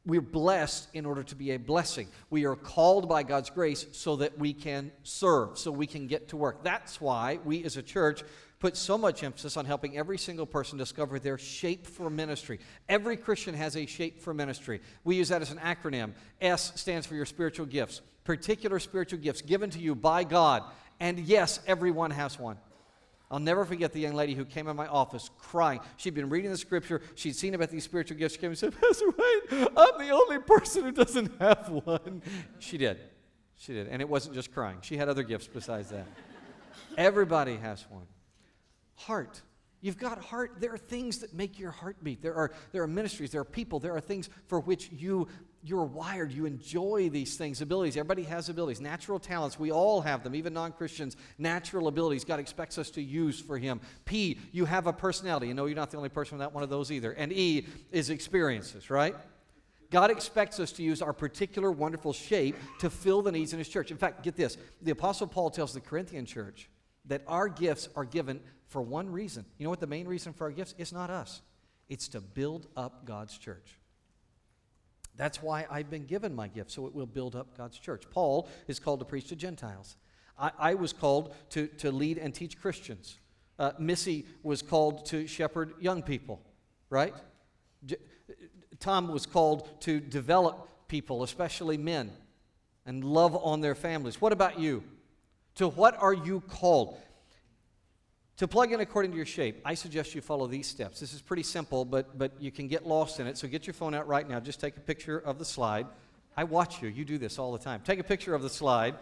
We're 0.05 0.21
blessed 0.21 0.89
in 0.93 1.05
order 1.05 1.23
to 1.23 1.35
be 1.35 1.51
a 1.51 1.57
blessing. 1.57 2.07
We 2.29 2.45
are 2.45 2.55
called 2.55 3.07
by 3.07 3.23
God's 3.23 3.51
grace 3.51 3.85
so 3.91 4.15
that 4.17 4.37
we 4.37 4.51
can 4.51 4.91
serve, 5.03 5.57
so 5.57 5.71
we 5.71 5.87
can 5.87 6.07
get 6.07 6.29
to 6.29 6.37
work. 6.37 6.63
That's 6.63 6.99
why 6.99 7.39
we 7.45 7.63
as 7.63 7.77
a 7.77 7.83
church 7.83 8.23
put 8.59 8.75
so 8.75 8.97
much 8.97 9.23
emphasis 9.23 9.57
on 9.57 9.65
helping 9.65 9.97
every 9.97 10.17
single 10.17 10.45
person 10.45 10.77
discover 10.77 11.19
their 11.19 11.37
shape 11.37 11.87
for 11.87 12.09
ministry. 12.09 12.59
Every 12.89 13.15
Christian 13.15 13.53
has 13.53 13.77
a 13.77 13.85
shape 13.85 14.19
for 14.19 14.33
ministry. 14.33 14.81
We 15.03 15.15
use 15.15 15.29
that 15.29 15.41
as 15.41 15.51
an 15.51 15.59
acronym. 15.59 16.13
S 16.41 16.71
stands 16.79 17.07
for 17.07 17.15
your 17.15 17.25
spiritual 17.25 17.67
gifts, 17.67 18.01
particular 18.23 18.79
spiritual 18.79 19.19
gifts 19.19 19.41
given 19.41 19.69
to 19.69 19.79
you 19.79 19.95
by 19.95 20.23
God. 20.23 20.63
And 20.99 21.19
yes, 21.19 21.59
everyone 21.67 22.11
has 22.11 22.39
one. 22.39 22.57
I'll 23.31 23.39
never 23.39 23.63
forget 23.65 23.93
the 23.93 23.99
young 24.01 24.13
lady 24.13 24.35
who 24.35 24.43
came 24.43 24.67
in 24.67 24.75
my 24.75 24.87
office 24.87 25.29
crying. 25.39 25.79
She'd 25.95 26.13
been 26.13 26.29
reading 26.29 26.51
the 26.51 26.57
scripture. 26.57 27.01
She'd 27.15 27.35
seen 27.35 27.55
about 27.55 27.69
these 27.69 27.85
spiritual 27.85 28.17
gifts. 28.17 28.35
She 28.35 28.41
came 28.41 28.49
and 28.49 28.57
said, 28.57 28.79
Pastor 28.79 29.05
Wayne, 29.05 29.67
I'm 29.77 29.97
the 29.97 30.09
only 30.11 30.39
person 30.39 30.83
who 30.83 30.91
doesn't 30.91 31.31
have 31.39 31.69
one. 31.69 32.21
She 32.59 32.77
did. 32.77 32.99
She 33.57 33.73
did. 33.73 33.87
And 33.87 34.01
it 34.01 34.09
wasn't 34.09 34.35
just 34.35 34.53
crying, 34.53 34.79
she 34.81 34.97
had 34.97 35.07
other 35.07 35.23
gifts 35.23 35.47
besides 35.47 35.89
that. 35.89 36.05
Everybody 36.97 37.55
has 37.55 37.85
one 37.89 38.05
heart. 38.95 39.41
You've 39.81 39.97
got 39.97 40.23
heart. 40.23 40.57
There 40.59 40.73
are 40.73 40.77
things 40.77 41.19
that 41.19 41.33
make 41.33 41.57
your 41.57 41.71
heart 41.71 42.03
beat. 42.03 42.21
There 42.21 42.35
are, 42.35 42.51
there 42.71 42.83
are 42.83 42.87
ministries, 42.87 43.31
there 43.31 43.41
are 43.41 43.45
people, 43.45 43.79
there 43.79 43.95
are 43.95 44.01
things 44.01 44.29
for 44.47 44.59
which 44.59 44.91
you, 44.91 45.27
you're 45.63 45.85
wired. 45.85 46.31
You 46.31 46.45
enjoy 46.45 47.09
these 47.09 47.37
things, 47.37 47.61
abilities. 47.61 47.95
Everybody 47.95 48.23
has 48.23 48.49
abilities, 48.49 48.81
natural 48.81 49.19
talents. 49.19 49.59
We 49.59 49.71
all 49.71 50.01
have 50.01 50.23
them, 50.23 50.35
even 50.35 50.53
non 50.53 50.71
Christians. 50.71 51.15
Natural 51.37 51.87
abilities 51.87 52.23
God 52.23 52.39
expects 52.39 52.77
us 52.77 52.89
to 52.91 53.01
use 53.01 53.39
for 53.39 53.57
Him. 53.57 53.81
P, 54.05 54.39
you 54.51 54.65
have 54.65 54.87
a 54.87 54.93
personality. 54.93 55.47
You 55.47 55.53
know 55.53 55.65
you're 55.65 55.75
not 55.75 55.91
the 55.91 55.97
only 55.97 56.09
person 56.09 56.37
without 56.37 56.53
one 56.53 56.63
of 56.63 56.69
those 56.69 56.91
either. 56.91 57.11
And 57.11 57.31
E 57.31 57.67
is 57.91 58.09
experiences, 58.09 58.89
right? 58.89 59.15
God 59.91 60.09
expects 60.09 60.59
us 60.59 60.71
to 60.73 60.83
use 60.83 61.01
our 61.01 61.13
particular 61.13 61.71
wonderful 61.71 62.13
shape 62.13 62.55
to 62.79 62.89
fill 62.89 63.21
the 63.21 63.31
needs 63.31 63.53
in 63.53 63.59
His 63.59 63.69
church. 63.69 63.91
In 63.91 63.97
fact, 63.97 64.23
get 64.23 64.35
this 64.35 64.57
the 64.81 64.91
Apostle 64.91 65.27
Paul 65.27 65.51
tells 65.51 65.73
the 65.73 65.81
Corinthian 65.81 66.25
church 66.25 66.69
that 67.05 67.21
our 67.27 67.47
gifts 67.47 67.89
are 67.95 68.05
given 68.05 68.39
for 68.67 68.81
one 68.81 69.11
reason. 69.11 69.45
You 69.57 69.65
know 69.65 69.69
what 69.69 69.79
the 69.79 69.87
main 69.87 70.07
reason 70.07 70.33
for 70.33 70.45
our 70.45 70.51
gifts? 70.51 70.73
It's 70.77 70.93
not 70.93 71.09
us, 71.11 71.41
it's 71.87 72.07
to 72.09 72.21
build 72.21 72.67
up 72.75 73.05
God's 73.05 73.37
church. 73.37 73.77
That's 75.15 75.41
why 75.41 75.65
I've 75.69 75.89
been 75.89 76.05
given 76.05 76.33
my 76.33 76.47
gift, 76.47 76.71
so 76.71 76.87
it 76.87 76.95
will 76.95 77.05
build 77.05 77.35
up 77.35 77.57
God's 77.57 77.77
church. 77.77 78.03
Paul 78.09 78.47
is 78.67 78.79
called 78.79 78.99
to 78.99 79.05
preach 79.05 79.27
to 79.27 79.35
Gentiles. 79.35 79.97
I, 80.37 80.51
I 80.57 80.73
was 80.73 80.93
called 80.93 81.35
to, 81.51 81.67
to 81.67 81.91
lead 81.91 82.17
and 82.17 82.33
teach 82.33 82.59
Christians. 82.59 83.19
Uh, 83.59 83.73
Missy 83.77 84.25
was 84.41 84.61
called 84.61 85.05
to 85.07 85.27
shepherd 85.27 85.73
young 85.79 86.01
people, 86.01 86.41
right? 86.89 87.13
J- 87.85 87.97
Tom 88.79 89.09
was 89.09 89.25
called 89.25 89.81
to 89.81 89.99
develop 89.99 90.67
people, 90.87 91.23
especially 91.23 91.77
men, 91.77 92.11
and 92.85 93.03
love 93.03 93.35
on 93.35 93.61
their 93.61 93.75
families. 93.75 94.19
What 94.19 94.33
about 94.33 94.59
you? 94.59 94.83
To 95.55 95.67
what 95.67 95.95
are 96.01 96.13
you 96.13 96.41
called? 96.41 96.97
To 98.41 98.47
plug 98.47 98.71
in 98.71 98.79
according 98.79 99.11
to 99.11 99.17
your 99.17 99.27
shape, 99.27 99.61
I 99.63 99.75
suggest 99.75 100.15
you 100.15 100.21
follow 100.21 100.47
these 100.47 100.65
steps. 100.65 100.99
This 100.99 101.13
is 101.13 101.21
pretty 101.21 101.43
simple, 101.43 101.85
but, 101.85 102.17
but 102.17 102.31
you 102.39 102.51
can 102.51 102.67
get 102.67 102.87
lost 102.87 103.19
in 103.19 103.27
it. 103.27 103.37
So 103.37 103.47
get 103.47 103.67
your 103.67 103.75
phone 103.75 103.93
out 103.93 104.07
right 104.07 104.27
now. 104.27 104.39
Just 104.39 104.59
take 104.59 104.75
a 104.77 104.79
picture 104.79 105.19
of 105.19 105.37
the 105.37 105.45
slide. 105.45 105.85
I 106.35 106.45
watch 106.45 106.81
you. 106.81 106.89
You 106.89 107.05
do 107.05 107.19
this 107.19 107.37
all 107.37 107.51
the 107.51 107.59
time. 107.59 107.81
Take 107.85 107.99
a 107.99 108.03
picture 108.03 108.33
of 108.33 108.41
the 108.41 108.49
slide. 108.49 108.95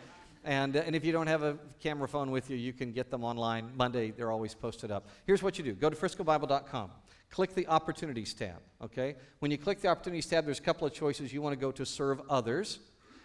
And, 0.43 0.75
uh, 0.75 0.81
and 0.85 0.93
if 0.93 1.05
you 1.05 1.13
don't 1.13 1.27
have 1.27 1.43
a 1.43 1.57
camera 1.79 2.05
phone 2.05 2.31
with 2.31 2.49
you, 2.49 2.57
you 2.57 2.73
can 2.73 2.91
get 2.91 3.09
them 3.09 3.23
online. 3.23 3.71
Monday, 3.77 4.11
they're 4.11 4.29
always 4.29 4.53
posted 4.53 4.91
up. 4.91 5.07
Here's 5.25 5.41
what 5.41 5.57
you 5.57 5.63
do 5.63 5.71
go 5.71 5.89
to 5.89 5.95
friscobible.com. 5.95 6.91
Click 7.31 7.55
the 7.55 7.65
Opportunities 7.67 8.33
tab, 8.33 8.57
okay? 8.83 9.15
When 9.39 9.51
you 9.51 9.57
click 9.57 9.79
the 9.79 9.87
Opportunities 9.87 10.25
tab, 10.25 10.43
there's 10.43 10.59
a 10.59 10.63
couple 10.63 10.85
of 10.85 10.91
choices. 10.91 11.31
You 11.31 11.41
want 11.41 11.53
to 11.53 11.61
go 11.61 11.71
to 11.71 11.85
Serve 11.85 12.19
Others. 12.29 12.79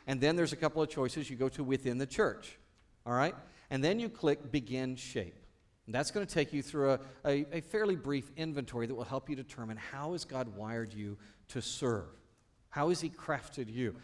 And 0.06 0.20
then 0.20 0.36
there's 0.36 0.52
a 0.52 0.56
couple 0.56 0.80
of 0.80 0.88
choices. 0.88 1.28
You 1.28 1.34
go 1.34 1.48
to 1.48 1.64
Within 1.64 1.98
the 1.98 2.06
Church, 2.06 2.56
all 3.04 3.14
right? 3.14 3.34
And 3.68 3.82
then 3.82 3.98
you 3.98 4.08
click 4.08 4.52
Begin 4.52 4.94
Shape. 4.94 5.40
And 5.86 5.94
that's 5.94 6.10
going 6.10 6.26
to 6.26 6.32
take 6.32 6.52
you 6.52 6.62
through 6.62 6.92
a, 6.92 7.00
a, 7.26 7.46
a, 7.52 7.60
fairly 7.60 7.96
brief 7.96 8.30
inventory 8.36 8.86
that 8.86 8.94
will 8.94 9.04
help 9.04 9.28
you 9.28 9.36
determine 9.36 9.76
how 9.76 10.12
has 10.12 10.24
God 10.24 10.56
wired 10.56 10.94
you 10.94 11.18
to 11.48 11.60
serve? 11.60 12.06
How 12.70 12.88
has 12.88 13.00
He 13.00 13.10
crafted 13.10 13.72
you? 13.72 13.94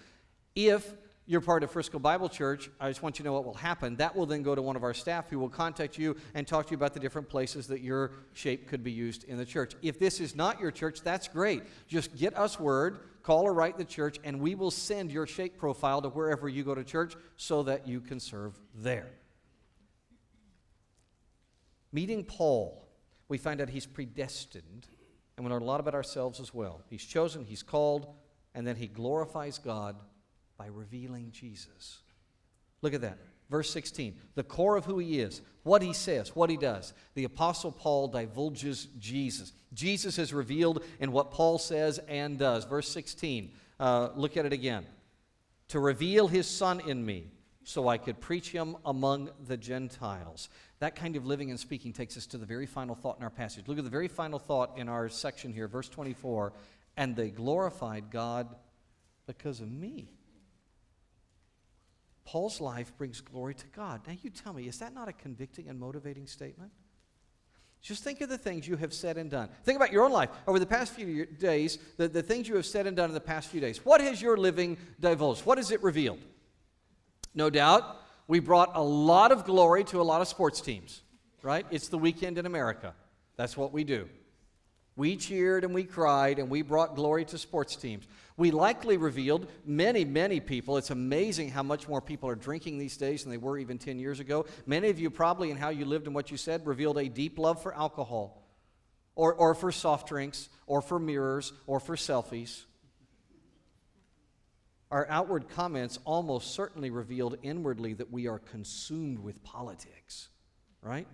If 0.54 0.92
you're 1.26 1.40
part 1.40 1.62
of 1.62 1.70
Frisco 1.70 1.98
Bible 1.98 2.28
Church, 2.28 2.68
I 2.80 2.88
just 2.88 3.02
want 3.02 3.18
you 3.18 3.22
to 3.22 3.28
know 3.28 3.34
what 3.34 3.44
will 3.44 3.54
happen. 3.54 3.96
That 3.96 4.16
will 4.16 4.26
then 4.26 4.42
go 4.42 4.54
to 4.54 4.60
one 4.60 4.76
of 4.76 4.82
our 4.82 4.92
staff 4.92 5.30
who 5.30 5.38
will 5.38 5.48
contact 5.48 5.96
you 5.96 6.16
and 6.34 6.46
talk 6.46 6.66
to 6.66 6.70
you 6.72 6.76
about 6.76 6.92
the 6.92 7.00
different 7.00 7.28
places 7.28 7.66
that 7.68 7.80
your 7.80 8.12
shape 8.32 8.68
could 8.68 8.82
be 8.82 8.90
used 8.90 9.24
in 9.24 9.38
the 9.38 9.44
church. 9.46 9.74
If 9.80 9.98
this 9.98 10.20
is 10.20 10.34
not 10.34 10.60
your 10.60 10.72
church, 10.72 11.02
that's 11.02 11.28
great. 11.28 11.62
Just 11.86 12.16
get 12.16 12.36
us 12.36 12.58
word, 12.58 12.98
call 13.22 13.44
or 13.44 13.54
write 13.54 13.78
the 13.78 13.84
church, 13.84 14.18
and 14.24 14.40
we 14.40 14.54
will 14.54 14.72
send 14.72 15.12
your 15.12 15.26
shape 15.26 15.56
profile 15.56 16.02
to 16.02 16.08
wherever 16.08 16.48
you 16.48 16.64
go 16.64 16.74
to 16.74 16.82
church 16.82 17.14
so 17.36 17.62
that 17.62 17.86
you 17.86 18.00
can 18.00 18.18
serve 18.18 18.58
there. 18.74 19.08
Meeting 21.92 22.24
Paul, 22.24 22.86
we 23.28 23.38
find 23.38 23.60
out 23.60 23.68
he's 23.68 23.86
predestined, 23.86 24.86
and 25.36 25.44
we 25.44 25.52
learn 25.52 25.62
a 25.62 25.66
lot 25.66 25.80
about 25.80 25.94
ourselves 25.94 26.40
as 26.40 26.54
well. 26.54 26.82
He's 26.88 27.04
chosen, 27.04 27.44
he's 27.44 27.62
called, 27.62 28.14
and 28.54 28.66
then 28.66 28.76
he 28.76 28.86
glorifies 28.86 29.58
God 29.58 29.96
by 30.56 30.66
revealing 30.66 31.30
Jesus. 31.32 32.00
Look 32.82 32.94
at 32.94 33.00
that. 33.00 33.18
Verse 33.50 33.70
16, 33.70 34.16
the 34.36 34.44
core 34.44 34.76
of 34.76 34.84
who 34.84 34.98
he 34.98 35.18
is, 35.20 35.42
what 35.64 35.82
he 35.82 35.92
says, 35.92 36.36
what 36.36 36.50
he 36.50 36.56
does. 36.56 36.94
The 37.14 37.24
Apostle 37.24 37.72
Paul 37.72 38.06
divulges 38.06 38.86
Jesus. 39.00 39.52
Jesus 39.74 40.18
is 40.18 40.32
revealed 40.32 40.84
in 41.00 41.10
what 41.10 41.32
Paul 41.32 41.58
says 41.58 41.98
and 42.06 42.38
does. 42.38 42.64
Verse 42.64 42.88
16, 42.88 43.50
uh, 43.80 44.10
look 44.14 44.36
at 44.36 44.46
it 44.46 44.52
again. 44.52 44.86
To 45.68 45.80
reveal 45.80 46.28
his 46.28 46.48
Son 46.48 46.78
in 46.78 47.04
me, 47.04 47.32
so 47.64 47.88
I 47.88 47.98
could 47.98 48.20
preach 48.20 48.50
him 48.50 48.76
among 48.84 49.30
the 49.46 49.56
Gentiles. 49.56 50.48
That 50.78 50.96
kind 50.96 51.16
of 51.16 51.26
living 51.26 51.50
and 51.50 51.60
speaking 51.60 51.92
takes 51.92 52.16
us 52.16 52.26
to 52.28 52.38
the 52.38 52.46
very 52.46 52.66
final 52.66 52.94
thought 52.94 53.18
in 53.18 53.22
our 53.22 53.30
passage. 53.30 53.68
Look 53.68 53.78
at 53.78 53.84
the 53.84 53.90
very 53.90 54.08
final 54.08 54.38
thought 54.38 54.78
in 54.78 54.88
our 54.88 55.08
section 55.08 55.52
here, 55.52 55.68
verse 55.68 55.88
24. 55.88 56.52
And 56.96 57.14
they 57.14 57.30
glorified 57.30 58.10
God 58.10 58.48
because 59.26 59.60
of 59.60 59.70
me. 59.70 60.08
Paul's 62.24 62.60
life 62.60 62.96
brings 62.96 63.20
glory 63.20 63.54
to 63.54 63.66
God. 63.68 64.02
Now, 64.06 64.14
you 64.22 64.30
tell 64.30 64.52
me, 64.52 64.68
is 64.68 64.78
that 64.78 64.94
not 64.94 65.08
a 65.08 65.12
convicting 65.12 65.68
and 65.68 65.78
motivating 65.78 66.26
statement? 66.26 66.70
Just 67.82 68.04
think 68.04 68.20
of 68.20 68.28
the 68.28 68.38
things 68.38 68.68
you 68.68 68.76
have 68.76 68.92
said 68.92 69.16
and 69.16 69.30
done. 69.30 69.48
Think 69.64 69.76
about 69.76 69.90
your 69.90 70.04
own 70.04 70.12
life 70.12 70.28
over 70.46 70.58
the 70.58 70.66
past 70.66 70.92
few 70.92 71.24
days, 71.24 71.78
the, 71.96 72.08
the 72.08 72.22
things 72.22 72.46
you 72.46 72.56
have 72.56 72.66
said 72.66 72.86
and 72.86 72.96
done 72.96 73.08
in 73.08 73.14
the 73.14 73.20
past 73.20 73.48
few 73.48 73.60
days. 73.60 73.84
What 73.84 74.00
has 74.00 74.20
your 74.20 74.36
living 74.36 74.76
divulged? 75.00 75.46
What 75.46 75.58
has 75.58 75.70
it 75.70 75.82
revealed? 75.82 76.18
No 77.34 77.50
doubt, 77.50 77.96
we 78.26 78.40
brought 78.40 78.72
a 78.74 78.82
lot 78.82 79.32
of 79.32 79.44
glory 79.44 79.84
to 79.84 80.00
a 80.00 80.02
lot 80.02 80.20
of 80.20 80.28
sports 80.28 80.60
teams, 80.60 81.02
right? 81.42 81.66
It's 81.70 81.88
the 81.88 81.98
weekend 81.98 82.38
in 82.38 82.46
America. 82.46 82.94
That's 83.36 83.56
what 83.56 83.72
we 83.72 83.84
do. 83.84 84.08
We 84.96 85.16
cheered 85.16 85.64
and 85.64 85.72
we 85.72 85.84
cried 85.84 86.38
and 86.38 86.50
we 86.50 86.62
brought 86.62 86.94
glory 86.94 87.24
to 87.26 87.38
sports 87.38 87.74
teams. 87.76 88.06
We 88.36 88.50
likely 88.50 88.96
revealed 88.96 89.50
many, 89.64 90.04
many 90.04 90.40
people. 90.40 90.76
It's 90.76 90.90
amazing 90.90 91.50
how 91.50 91.62
much 91.62 91.88
more 91.88 92.00
people 92.00 92.28
are 92.28 92.34
drinking 92.34 92.78
these 92.78 92.96
days 92.96 93.22
than 93.22 93.30
they 93.30 93.38
were 93.38 93.58
even 93.58 93.78
10 93.78 93.98
years 93.98 94.20
ago. 94.20 94.46
Many 94.66 94.90
of 94.90 94.98
you, 94.98 95.08
probably 95.08 95.50
in 95.50 95.56
how 95.56 95.70
you 95.70 95.84
lived 95.84 96.06
and 96.06 96.14
what 96.14 96.30
you 96.30 96.36
said, 96.36 96.66
revealed 96.66 96.98
a 96.98 97.08
deep 97.08 97.38
love 97.38 97.62
for 97.62 97.74
alcohol 97.74 98.46
or, 99.14 99.34
or 99.34 99.54
for 99.54 99.72
soft 99.72 100.08
drinks 100.08 100.48
or 100.66 100.82
for 100.82 100.98
mirrors 100.98 101.52
or 101.66 101.80
for 101.80 101.96
selfies. 101.96 102.64
Our 104.90 105.06
outward 105.08 105.48
comments 105.48 105.98
almost 106.04 106.52
certainly 106.52 106.90
revealed 106.90 107.36
inwardly 107.42 107.94
that 107.94 108.10
we 108.10 108.26
are 108.26 108.40
consumed 108.40 109.20
with 109.20 109.42
politics, 109.44 110.28
right? 110.82 111.06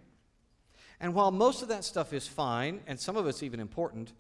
And 0.99 1.15
while 1.15 1.31
most 1.31 1.63
of 1.63 1.69
that 1.69 1.85
stuff 1.85 2.13
is 2.13 2.27
fine, 2.27 2.81
and 2.87 2.99
some 2.99 3.17
of 3.17 3.27
it's 3.27 3.43
even 3.43 3.61
important, 3.61 4.15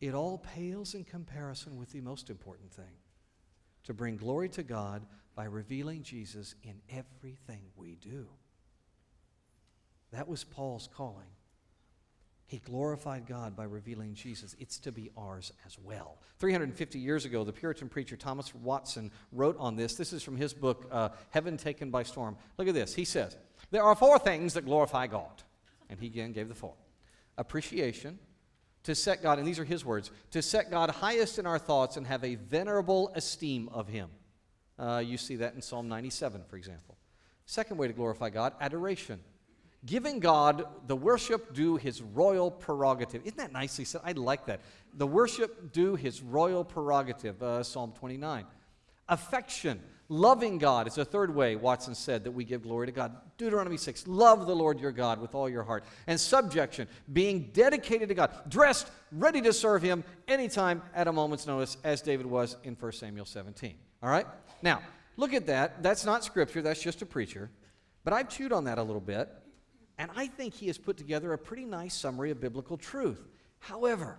it 0.00 0.14
all 0.14 0.38
pales 0.38 0.94
in 0.94 1.04
comparison 1.04 1.76
with 1.76 1.92
the 1.92 2.00
most 2.00 2.30
important 2.30 2.72
thing 2.72 2.96
to 3.84 3.92
bring 3.92 4.16
glory 4.16 4.48
to 4.50 4.62
God 4.62 5.04
by 5.34 5.44
revealing 5.44 6.02
Jesus 6.02 6.54
in 6.62 6.80
everything 6.88 7.60
we 7.76 7.96
do. 7.96 8.26
That 10.12 10.28
was 10.28 10.44
Paul's 10.44 10.88
calling. 10.94 11.28
He 12.50 12.58
glorified 12.58 13.28
God 13.28 13.54
by 13.54 13.62
revealing 13.62 14.12
Jesus. 14.12 14.56
It's 14.58 14.80
to 14.80 14.90
be 14.90 15.12
ours 15.16 15.52
as 15.64 15.78
well. 15.78 16.18
350 16.40 16.98
years 16.98 17.24
ago, 17.24 17.44
the 17.44 17.52
Puritan 17.52 17.88
preacher 17.88 18.16
Thomas 18.16 18.52
Watson 18.52 19.12
wrote 19.30 19.54
on 19.60 19.76
this. 19.76 19.94
This 19.94 20.12
is 20.12 20.24
from 20.24 20.36
his 20.36 20.52
book, 20.52 20.88
uh, 20.90 21.10
Heaven 21.30 21.56
Taken 21.56 21.92
by 21.92 22.02
Storm. 22.02 22.36
Look 22.58 22.66
at 22.66 22.74
this. 22.74 22.92
He 22.92 23.04
says, 23.04 23.36
There 23.70 23.84
are 23.84 23.94
four 23.94 24.18
things 24.18 24.54
that 24.54 24.64
glorify 24.64 25.06
God. 25.06 25.44
And 25.88 26.00
he 26.00 26.08
again 26.08 26.32
gave 26.32 26.48
the 26.48 26.56
four 26.56 26.74
appreciation, 27.38 28.18
to 28.82 28.96
set 28.96 29.22
God, 29.22 29.38
and 29.38 29.46
these 29.46 29.60
are 29.60 29.64
his 29.64 29.84
words, 29.84 30.10
to 30.32 30.42
set 30.42 30.72
God 30.72 30.90
highest 30.90 31.38
in 31.38 31.46
our 31.46 31.58
thoughts 31.58 31.96
and 31.96 32.04
have 32.04 32.24
a 32.24 32.34
venerable 32.34 33.12
esteem 33.14 33.68
of 33.72 33.86
him. 33.86 34.10
Uh, 34.76 35.00
you 35.06 35.18
see 35.18 35.36
that 35.36 35.54
in 35.54 35.62
Psalm 35.62 35.88
97, 35.88 36.42
for 36.48 36.56
example. 36.56 36.96
Second 37.46 37.76
way 37.76 37.86
to 37.86 37.92
glorify 37.92 38.28
God, 38.28 38.54
adoration. 38.60 39.20
Giving 39.86 40.20
God 40.20 40.64
the 40.86 40.96
worship 40.96 41.54
due 41.54 41.76
his 41.76 42.02
royal 42.02 42.50
prerogative. 42.50 43.22
Isn't 43.24 43.38
that 43.38 43.52
nicely 43.52 43.84
said? 43.84 44.02
I 44.04 44.12
like 44.12 44.46
that. 44.46 44.60
The 44.94 45.06
worship 45.06 45.72
due 45.72 45.94
his 45.94 46.20
royal 46.22 46.64
prerogative, 46.64 47.42
uh, 47.42 47.62
Psalm 47.62 47.92
29. 47.98 48.44
Affection. 49.08 49.80
Loving 50.12 50.58
God 50.58 50.88
is 50.88 50.98
a 50.98 51.04
third 51.04 51.32
way, 51.32 51.54
Watson 51.54 51.94
said, 51.94 52.24
that 52.24 52.32
we 52.32 52.42
give 52.42 52.64
glory 52.64 52.86
to 52.86 52.92
God. 52.92 53.14
Deuteronomy 53.38 53.76
6, 53.76 54.08
love 54.08 54.46
the 54.48 54.56
Lord 54.56 54.80
your 54.80 54.90
God 54.90 55.20
with 55.20 55.36
all 55.36 55.48
your 55.48 55.62
heart. 55.62 55.84
And 56.08 56.18
subjection, 56.18 56.88
being 57.12 57.50
dedicated 57.52 58.08
to 58.08 58.14
God, 58.16 58.32
dressed, 58.48 58.88
ready 59.12 59.40
to 59.42 59.52
serve 59.52 59.82
Him 59.82 60.02
anytime 60.26 60.82
at 60.96 61.06
a 61.06 61.12
moment's 61.12 61.46
notice, 61.46 61.76
as 61.84 62.02
David 62.02 62.26
was 62.26 62.56
in 62.64 62.74
1 62.74 62.92
Samuel 62.92 63.24
17. 63.24 63.74
All 64.02 64.10
right? 64.10 64.26
Now, 64.62 64.82
look 65.16 65.32
at 65.32 65.46
that. 65.46 65.80
That's 65.80 66.04
not 66.04 66.24
scripture, 66.24 66.60
that's 66.60 66.82
just 66.82 67.02
a 67.02 67.06
preacher. 67.06 67.48
But 68.02 68.12
I've 68.12 68.28
chewed 68.28 68.52
on 68.52 68.64
that 68.64 68.78
a 68.78 68.82
little 68.82 69.00
bit, 69.00 69.28
and 70.00 70.10
I 70.16 70.28
think 70.28 70.54
he 70.54 70.68
has 70.68 70.78
put 70.78 70.96
together 70.96 71.34
a 71.34 71.38
pretty 71.38 71.66
nice 71.66 71.94
summary 71.94 72.30
of 72.30 72.40
biblical 72.40 72.78
truth. 72.78 73.20
However, 73.58 74.16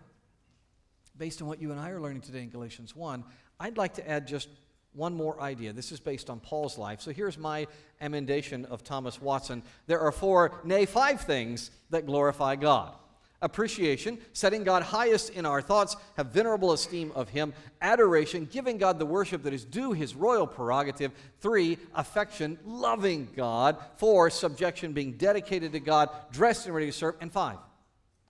based 1.18 1.42
on 1.42 1.48
what 1.48 1.60
you 1.60 1.72
and 1.72 1.80
I 1.80 1.90
are 1.90 2.00
learning 2.00 2.22
today 2.22 2.44
in 2.44 2.52
Galatians 2.52 2.96
1, 2.96 3.24
I'd 3.60 3.78
like 3.80 3.96
to 3.96 4.08
add 4.08 4.28
just 4.28 4.48
one 4.94 5.16
more 5.16 5.42
idea. 5.42 5.74
This 5.74 5.92
is 5.92 6.00
based 6.00 6.30
on 6.30 6.40
Paul's 6.40 6.78
life. 6.78 7.02
So 7.02 7.10
here's 7.10 7.36
my 7.36 7.66
emendation 8.00 8.66
of 8.66 8.84
Thomas 8.84 9.20
Watson. 9.20 9.64
There 9.88 10.00
are 10.00 10.12
four, 10.12 10.62
nay, 10.64 10.86
five 10.86 11.22
things 11.22 11.72
that 11.90 12.06
glorify 12.06 12.58
God 12.58 12.94
appreciation, 13.42 14.18
setting 14.34 14.64
God 14.64 14.84
highest 14.84 15.32
in 15.32 15.46
our 15.46 15.62
thoughts, 15.62 15.96
have 16.18 16.28
venerable 16.28 16.74
esteem 16.74 17.12
of 17.16 17.30
Him, 17.30 17.54
adoration, 17.82 18.46
giving 18.46 18.78
God 18.78 19.00
the 19.00 19.06
worship 19.06 19.44
that 19.44 19.54
is 19.54 19.66
due 19.66 19.92
His 19.92 20.16
royal 20.16 20.48
prerogative, 20.48 21.12
three, 21.40 21.78
affection, 21.96 22.58
loving 22.66 23.30
God, 23.36 23.78
four, 23.98 24.30
subjection, 24.30 24.94
being 24.94 25.14
dedicated 25.14 25.72
to 25.74 25.80
God, 25.80 26.10
dressed 26.32 26.66
and 26.66 26.76
ready 26.76 26.88
to 26.88 26.94
serve, 26.94 27.16
and 27.22 27.32
five, 27.32 27.58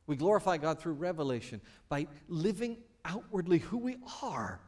we 0.08 0.16
glorify 0.16 0.58
God 0.58 0.80
through 0.80 0.94
revelation 0.94 1.62
by 1.90 2.08
living 2.28 2.78
outwardly 3.06 3.60
who 3.60 3.78
we 3.78 3.98
are 4.22 4.62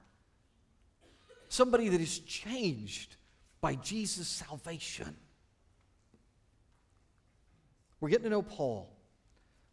somebody 1.53 1.87
that 1.89 2.01
is 2.01 2.17
changed 2.19 3.15
by 3.61 3.75
Jesus' 3.75 4.27
salvation. 4.27 5.15
We're 7.99 8.09
getting 8.09 8.23
to 8.23 8.29
know 8.31 8.41
Paul. 8.41 8.92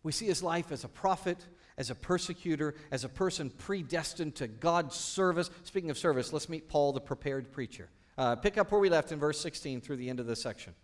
We 0.02 0.12
see 0.12 0.26
his 0.26 0.42
life 0.42 0.72
as 0.72 0.84
a 0.84 0.88
prophet, 0.88 1.44
as 1.76 1.90
a 1.90 1.94
persecutor, 1.94 2.74
as 2.90 3.04
a 3.04 3.08
person 3.08 3.50
predestined 3.50 4.34
to 4.36 4.48
God's 4.48 4.96
service. 4.96 5.50
Speaking 5.64 5.90
of 5.90 5.98
service, 5.98 6.32
let's 6.32 6.48
meet 6.48 6.68
Paul, 6.68 6.92
the 6.92 7.00
prepared 7.00 7.52
preacher. 7.52 7.88
Uh, 8.16 8.36
pick 8.36 8.58
up 8.58 8.70
where 8.70 8.80
we 8.80 8.88
left 8.88 9.12
in 9.12 9.18
verse 9.18 9.40
16 9.40 9.80
through 9.80 9.96
the 9.96 10.08
end 10.08 10.20
of 10.20 10.26
this 10.26 10.42
section. 10.42 10.74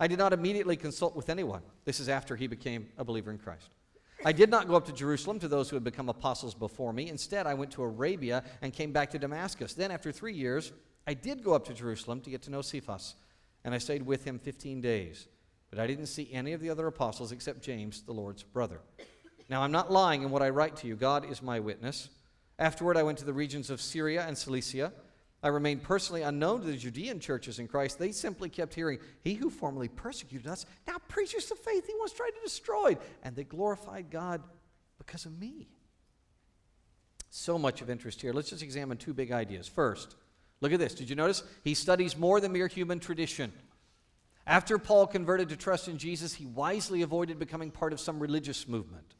I 0.00 0.06
did 0.08 0.18
not 0.18 0.32
immediately 0.32 0.76
consult 0.76 1.14
with 1.14 1.28
anyone. 1.28 1.62
This 1.84 2.00
is 2.00 2.08
after 2.08 2.34
he 2.34 2.46
became 2.46 2.88
a 2.98 3.04
believer 3.04 3.30
in 3.30 3.38
Christ. 3.38 3.68
I 4.24 4.32
did 4.32 4.50
not 4.50 4.68
go 4.68 4.76
up 4.76 4.86
to 4.86 4.92
Jerusalem 4.92 5.38
to 5.40 5.48
those 5.48 5.68
who 5.68 5.76
had 5.76 5.84
become 5.84 6.08
apostles 6.08 6.54
before 6.54 6.92
me. 6.92 7.08
Instead, 7.08 7.46
I 7.46 7.54
went 7.54 7.72
to 7.72 7.82
Arabia 7.82 8.44
and 8.62 8.72
came 8.72 8.92
back 8.92 9.10
to 9.10 9.18
Damascus. 9.18 9.74
Then, 9.74 9.90
after 9.90 10.12
three 10.12 10.34
years, 10.34 10.72
I 11.06 11.14
did 11.14 11.42
go 11.42 11.54
up 11.54 11.64
to 11.66 11.74
Jerusalem 11.74 12.20
to 12.22 12.30
get 12.30 12.42
to 12.42 12.50
know 12.50 12.62
Cephas, 12.62 13.16
and 13.64 13.74
I 13.74 13.78
stayed 13.78 14.02
with 14.02 14.24
him 14.24 14.38
15 14.38 14.80
days. 14.80 15.26
But 15.72 15.80
I 15.80 15.88
didn't 15.88 16.06
see 16.06 16.28
any 16.32 16.52
of 16.52 16.60
the 16.60 16.70
other 16.70 16.86
apostles 16.86 17.32
except 17.32 17.62
James, 17.62 18.02
the 18.02 18.12
Lord's 18.12 18.44
brother. 18.44 18.80
Now, 19.48 19.62
I'm 19.62 19.72
not 19.72 19.90
lying 19.90 20.22
in 20.22 20.30
what 20.30 20.42
I 20.42 20.50
write 20.50 20.76
to 20.76 20.86
you. 20.86 20.94
God 20.94 21.28
is 21.28 21.42
my 21.42 21.58
witness. 21.58 22.08
Afterward, 22.60 22.96
I 22.96 23.02
went 23.02 23.18
to 23.18 23.24
the 23.24 23.32
regions 23.32 23.70
of 23.70 23.80
Syria 23.80 24.24
and 24.28 24.38
Cilicia 24.38 24.92
I 25.42 25.48
remained 25.48 25.82
personally 25.82 26.22
unknown 26.22 26.60
to 26.60 26.66
the 26.68 26.76
Judean 26.76 27.18
churches 27.18 27.58
in 27.58 27.66
Christ. 27.66 27.98
They 27.98 28.12
simply 28.12 28.48
kept 28.48 28.74
hearing, 28.74 29.00
He 29.22 29.34
who 29.34 29.50
formerly 29.50 29.88
persecuted 29.88 30.46
us 30.46 30.66
now 30.86 30.98
preaches 31.08 31.48
the 31.48 31.56
faith 31.56 31.86
he 31.86 31.94
once 31.98 32.12
tried 32.12 32.30
to 32.30 32.40
destroy. 32.44 32.96
And 33.24 33.34
they 33.34 33.44
glorified 33.44 34.10
God 34.10 34.42
because 34.98 35.26
of 35.26 35.36
me. 35.38 35.68
So 37.30 37.58
much 37.58 37.82
of 37.82 37.90
interest 37.90 38.20
here. 38.20 38.32
Let's 38.32 38.50
just 38.50 38.62
examine 38.62 38.98
two 38.98 39.14
big 39.14 39.32
ideas. 39.32 39.66
First, 39.66 40.14
look 40.60 40.72
at 40.72 40.78
this. 40.78 40.94
Did 40.94 41.10
you 41.10 41.16
notice? 41.16 41.42
He 41.64 41.74
studies 41.74 42.16
more 42.16 42.40
than 42.40 42.52
mere 42.52 42.68
human 42.68 43.00
tradition. 43.00 43.52
After 44.46 44.78
Paul 44.78 45.06
converted 45.06 45.48
to 45.50 45.56
trust 45.56 45.88
in 45.88 45.98
Jesus, 45.98 46.34
he 46.34 46.46
wisely 46.46 47.02
avoided 47.02 47.38
becoming 47.38 47.70
part 47.70 47.92
of 47.92 48.00
some 48.00 48.18
religious 48.18 48.66
movement. 48.66 49.14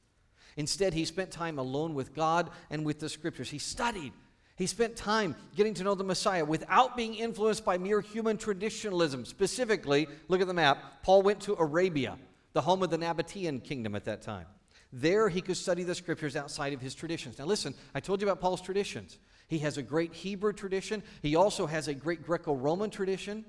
Instead, 0.57 0.95
he 0.95 1.05
spent 1.05 1.31
time 1.31 1.59
alone 1.59 1.95
with 1.95 2.15
God 2.15 2.51
and 2.71 2.85
with 2.85 2.99
the 2.99 3.09
scriptures. 3.09 3.51
He 3.51 3.59
studied 3.59 4.13
he 4.57 4.67
spent 4.67 4.97
time 4.97 5.35
getting 5.57 5.75
to 5.75 5.85
know 5.85 5.95
the 5.95 6.05
Messiah 6.05 6.45
without 6.45 6.97
being 6.97 7.15
influenced 7.15 7.65
by 7.65 7.79
mere 7.79 8.01
human 8.01 8.37
traditionalism. 8.37 9.25
Specifically, 9.25 10.07
look 10.29 10.41
at 10.41 10.47
the 10.47 10.55
map. 10.55 11.03
Paul 11.03 11.23
went 11.23 11.41
to 11.41 11.55
Arabia, 11.55 12.19
the 12.53 12.61
home 12.61 12.83
of 12.83 12.91
the 12.91 12.99
Nabatean 12.99 13.65
kingdom 13.65 13.95
at 13.95 14.05
that 14.05 14.23
time. 14.23 14.47
There, 14.93 15.31
he 15.31 15.41
could 15.41 15.57
study 15.57 15.85
the 15.85 15.95
scriptures 15.95 16.37
outside 16.37 16.75
of 16.75 16.83
his 16.83 16.95
traditions. 16.95 17.39
Now, 17.39 17.47
listen, 17.47 17.75
I 17.95 18.01
told 18.01 18.21
you 18.21 18.29
about 18.29 18.41
Paul's 18.41 18.61
traditions. 18.61 19.19
He 19.49 19.59
has 19.61 19.79
a 19.79 19.83
great 19.83 20.13
Hebrew 20.13 20.53
tradition, 20.53 21.03
he 21.23 21.35
also 21.35 21.67
has 21.67 21.89
a 21.89 21.95
great 21.95 22.23
Greco 22.23 22.55
Roman 22.55 22.91
tradition. 22.91 23.45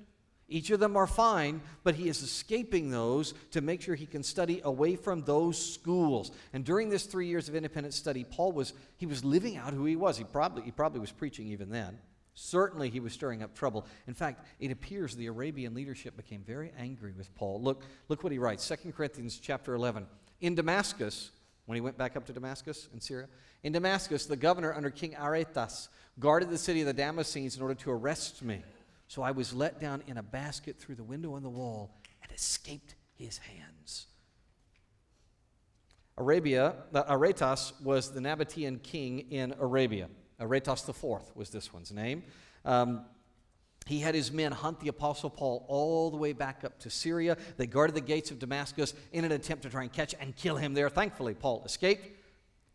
Each 0.48 0.70
of 0.70 0.80
them 0.80 0.96
are 0.96 1.06
fine, 1.06 1.62
but 1.82 1.94
he 1.94 2.08
is 2.08 2.22
escaping 2.22 2.90
those 2.90 3.32
to 3.52 3.60
make 3.60 3.80
sure 3.80 3.94
he 3.94 4.06
can 4.06 4.22
study 4.22 4.60
away 4.62 4.94
from 4.94 5.22
those 5.22 5.74
schools. 5.74 6.32
And 6.52 6.64
during 6.64 6.90
this 6.90 7.04
three 7.04 7.26
years 7.26 7.48
of 7.48 7.54
independent 7.54 7.94
study, 7.94 8.24
Paul 8.24 8.52
was 8.52 8.74
he 8.96 9.06
was 9.06 9.24
living 9.24 9.56
out 9.56 9.72
who 9.72 9.86
he 9.86 9.96
was. 9.96 10.18
He 10.18 10.24
probably 10.24 10.62
he 10.62 10.70
probably 10.70 11.00
was 11.00 11.12
preaching 11.12 11.48
even 11.48 11.70
then. 11.70 11.98
Certainly, 12.34 12.90
he 12.90 12.98
was 12.98 13.12
stirring 13.12 13.44
up 13.44 13.54
trouble. 13.54 13.86
In 14.08 14.14
fact, 14.14 14.44
it 14.58 14.72
appears 14.72 15.14
the 15.14 15.26
Arabian 15.26 15.72
leadership 15.72 16.16
became 16.16 16.42
very 16.42 16.72
angry 16.76 17.12
with 17.12 17.32
Paul. 17.36 17.62
Look, 17.62 17.84
look 18.08 18.24
what 18.24 18.32
he 18.32 18.38
writes 18.38 18.66
2 18.66 18.90
Corinthians 18.92 19.38
chapter 19.38 19.74
11. 19.74 20.06
In 20.40 20.56
Damascus, 20.56 21.30
when 21.66 21.76
he 21.76 21.80
went 21.80 21.96
back 21.96 22.16
up 22.16 22.26
to 22.26 22.32
Damascus 22.32 22.88
in 22.92 23.00
Syria, 23.00 23.28
in 23.62 23.72
Damascus, 23.72 24.26
the 24.26 24.36
governor 24.36 24.74
under 24.74 24.90
King 24.90 25.14
Aretas 25.14 25.88
guarded 26.18 26.50
the 26.50 26.58
city 26.58 26.80
of 26.80 26.88
the 26.88 27.02
Damascenes 27.02 27.56
in 27.56 27.62
order 27.62 27.74
to 27.76 27.90
arrest 27.92 28.42
me. 28.42 28.62
So 29.14 29.22
I 29.22 29.30
was 29.30 29.54
let 29.54 29.80
down 29.80 30.02
in 30.08 30.16
a 30.16 30.24
basket 30.24 30.76
through 30.76 30.96
the 30.96 31.04
window 31.04 31.34
on 31.34 31.44
the 31.44 31.48
wall 31.48 31.94
and 32.20 32.32
escaped 32.32 32.96
his 33.14 33.38
hands. 33.38 34.08
Arabia, 36.18 36.74
Aretas 36.92 37.74
was 37.80 38.10
the 38.10 38.18
Nabatean 38.18 38.82
king 38.82 39.20
in 39.30 39.54
Arabia. 39.60 40.08
Aretas 40.40 40.88
IV 40.88 41.04
was 41.36 41.50
this 41.50 41.72
one's 41.72 41.92
name. 41.92 42.24
Um, 42.64 43.04
he 43.86 44.00
had 44.00 44.16
his 44.16 44.32
men 44.32 44.50
hunt 44.50 44.80
the 44.80 44.88
Apostle 44.88 45.30
Paul 45.30 45.64
all 45.68 46.10
the 46.10 46.16
way 46.16 46.32
back 46.32 46.64
up 46.64 46.80
to 46.80 46.90
Syria. 46.90 47.36
They 47.56 47.68
guarded 47.68 47.94
the 47.94 48.00
gates 48.00 48.32
of 48.32 48.40
Damascus 48.40 48.94
in 49.12 49.24
an 49.24 49.30
attempt 49.30 49.62
to 49.62 49.70
try 49.70 49.82
and 49.82 49.92
catch 49.92 50.16
and 50.18 50.34
kill 50.34 50.56
him 50.56 50.74
there. 50.74 50.90
Thankfully, 50.90 51.34
Paul 51.34 51.62
escaped. 51.64 52.23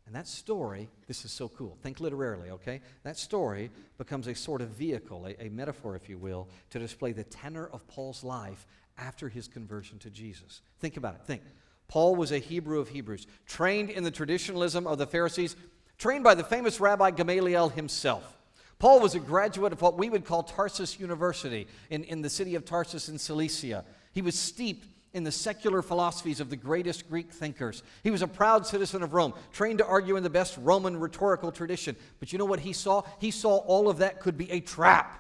And 0.09 0.15
that 0.15 0.27
story, 0.27 0.89
this 1.07 1.23
is 1.23 1.31
so 1.31 1.49
cool. 1.49 1.77
Think 1.83 1.99
literarily, 1.99 2.49
okay? 2.49 2.81
That 3.03 3.15
story 3.15 3.69
becomes 3.99 4.25
a 4.25 4.33
sort 4.33 4.59
of 4.59 4.69
vehicle, 4.69 5.27
a, 5.27 5.45
a 5.45 5.49
metaphor, 5.49 5.95
if 5.95 6.09
you 6.09 6.17
will, 6.17 6.47
to 6.71 6.79
display 6.79 7.11
the 7.11 7.23
tenor 7.23 7.69
of 7.71 7.87
Paul's 7.87 8.23
life 8.23 8.65
after 8.97 9.29
his 9.29 9.47
conversion 9.47 9.99
to 9.99 10.09
Jesus. 10.09 10.61
Think 10.79 10.97
about 10.97 11.13
it. 11.13 11.21
Think. 11.27 11.43
Paul 11.87 12.15
was 12.15 12.31
a 12.31 12.39
Hebrew 12.39 12.79
of 12.79 12.89
Hebrews, 12.89 13.27
trained 13.45 13.91
in 13.91 14.03
the 14.03 14.09
traditionalism 14.09 14.87
of 14.87 14.97
the 14.97 15.05
Pharisees, 15.05 15.55
trained 15.99 16.23
by 16.23 16.33
the 16.33 16.43
famous 16.43 16.79
Rabbi 16.79 17.11
Gamaliel 17.11 17.69
himself. 17.69 18.35
Paul 18.79 19.01
was 19.01 19.13
a 19.13 19.19
graduate 19.19 19.73
of 19.73 19.81
what 19.83 19.95
we 19.95 20.09
would 20.09 20.25
call 20.25 20.41
Tarsus 20.41 20.99
University 20.99 21.67
in, 21.91 22.03
in 22.05 22.23
the 22.23 22.31
city 22.31 22.55
of 22.55 22.65
Tarsus 22.65 23.09
in 23.09 23.19
Cilicia. 23.19 23.85
He 24.11 24.23
was 24.23 24.33
steeped 24.33 24.87
in 25.13 25.23
the 25.23 25.31
secular 25.31 25.81
philosophies 25.81 26.39
of 26.39 26.49
the 26.49 26.55
greatest 26.55 27.09
Greek 27.09 27.31
thinkers. 27.31 27.83
He 28.03 28.11
was 28.11 28.21
a 28.21 28.27
proud 28.27 28.67
citizen 28.67 29.01
of 29.01 29.13
Rome, 29.13 29.33
trained 29.51 29.79
to 29.79 29.85
argue 29.85 30.15
in 30.15 30.23
the 30.23 30.29
best 30.29 30.57
Roman 30.61 30.99
rhetorical 30.99 31.51
tradition. 31.51 31.95
But 32.19 32.31
you 32.31 32.39
know 32.39 32.45
what 32.45 32.59
he 32.59 32.73
saw? 32.73 33.03
He 33.19 33.31
saw 33.31 33.57
all 33.57 33.89
of 33.89 33.97
that 33.99 34.19
could 34.19 34.37
be 34.37 34.51
a 34.51 34.59
trap. 34.59 35.19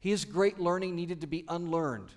His 0.00 0.24
great 0.24 0.58
learning 0.58 0.96
needed 0.96 1.20
to 1.22 1.26
be 1.26 1.44
unlearned. 1.48 2.08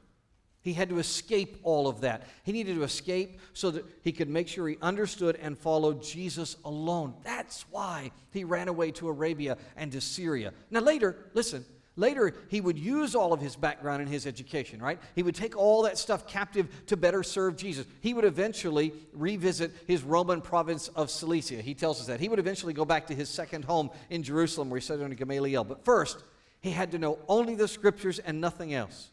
He 0.62 0.74
had 0.74 0.90
to 0.90 1.00
escape 1.00 1.58
all 1.64 1.88
of 1.88 2.02
that. 2.02 2.28
He 2.44 2.52
needed 2.52 2.76
to 2.76 2.84
escape 2.84 3.40
so 3.54 3.72
that 3.72 3.84
he 4.04 4.12
could 4.12 4.30
make 4.30 4.48
sure 4.48 4.68
he 4.68 4.78
understood 4.82 5.38
and 5.42 5.58
followed 5.58 6.04
Jesus 6.04 6.56
alone. 6.64 7.16
That's 7.24 7.66
why 7.72 8.12
he 8.30 8.44
ran 8.44 8.68
away 8.68 8.92
to 8.92 9.10
Arabia 9.10 9.58
and 9.76 9.92
to 9.92 10.02
Syria. 10.02 10.54
Now, 10.70 10.82
later, 10.82 11.18
listen, 11.34 11.66
Later, 11.98 12.34
he 12.48 12.62
would 12.62 12.80
use 12.80 13.16
all 13.16 13.34
of 13.34 13.42
his 13.42 13.58
background 13.58 14.02
and 14.02 14.10
his 14.10 14.26
education, 14.26 14.82
right? 14.82 14.98
He 15.14 15.24
would 15.24 15.36
take 15.36 15.58
all 15.58 15.84
that 15.84 15.98
stuff 15.98 16.26
captive 16.26 16.70
to 16.88 16.96
better 16.96 17.22
serve 17.22 17.58
Jesus. 17.58 17.86
He 18.00 18.14
would 18.14 18.24
eventually 18.24 18.94
revisit 19.14 19.72
his 19.88 20.02
Roman 20.02 20.40
province 20.40 20.88
of 20.90 21.12
Cilicia. 21.12 21.62
He 21.62 21.74
tells 21.74 22.00
us 22.00 22.08
that. 22.08 22.22
He 22.22 22.30
would 22.30 22.40
eventually 22.40 22.74
go 22.74 22.86
back 22.86 23.08
to 23.08 23.16
his 23.16 23.28
second 23.28 23.66
home 23.66 23.90
in 24.10 24.24
Jerusalem 24.24 24.70
where 24.70 24.80
he 24.80 24.84
studied 24.84 25.04
under 25.04 25.18
Gamaliel. 25.18 25.66
But 25.66 25.84
first, 25.84 26.24
he 26.62 26.72
had 26.72 26.92
to 26.92 26.98
know 26.98 27.20
only 27.28 27.56
the 27.56 27.68
scriptures 27.68 28.20
and 28.20 28.40
nothing 28.40 28.74
else. 28.74 29.10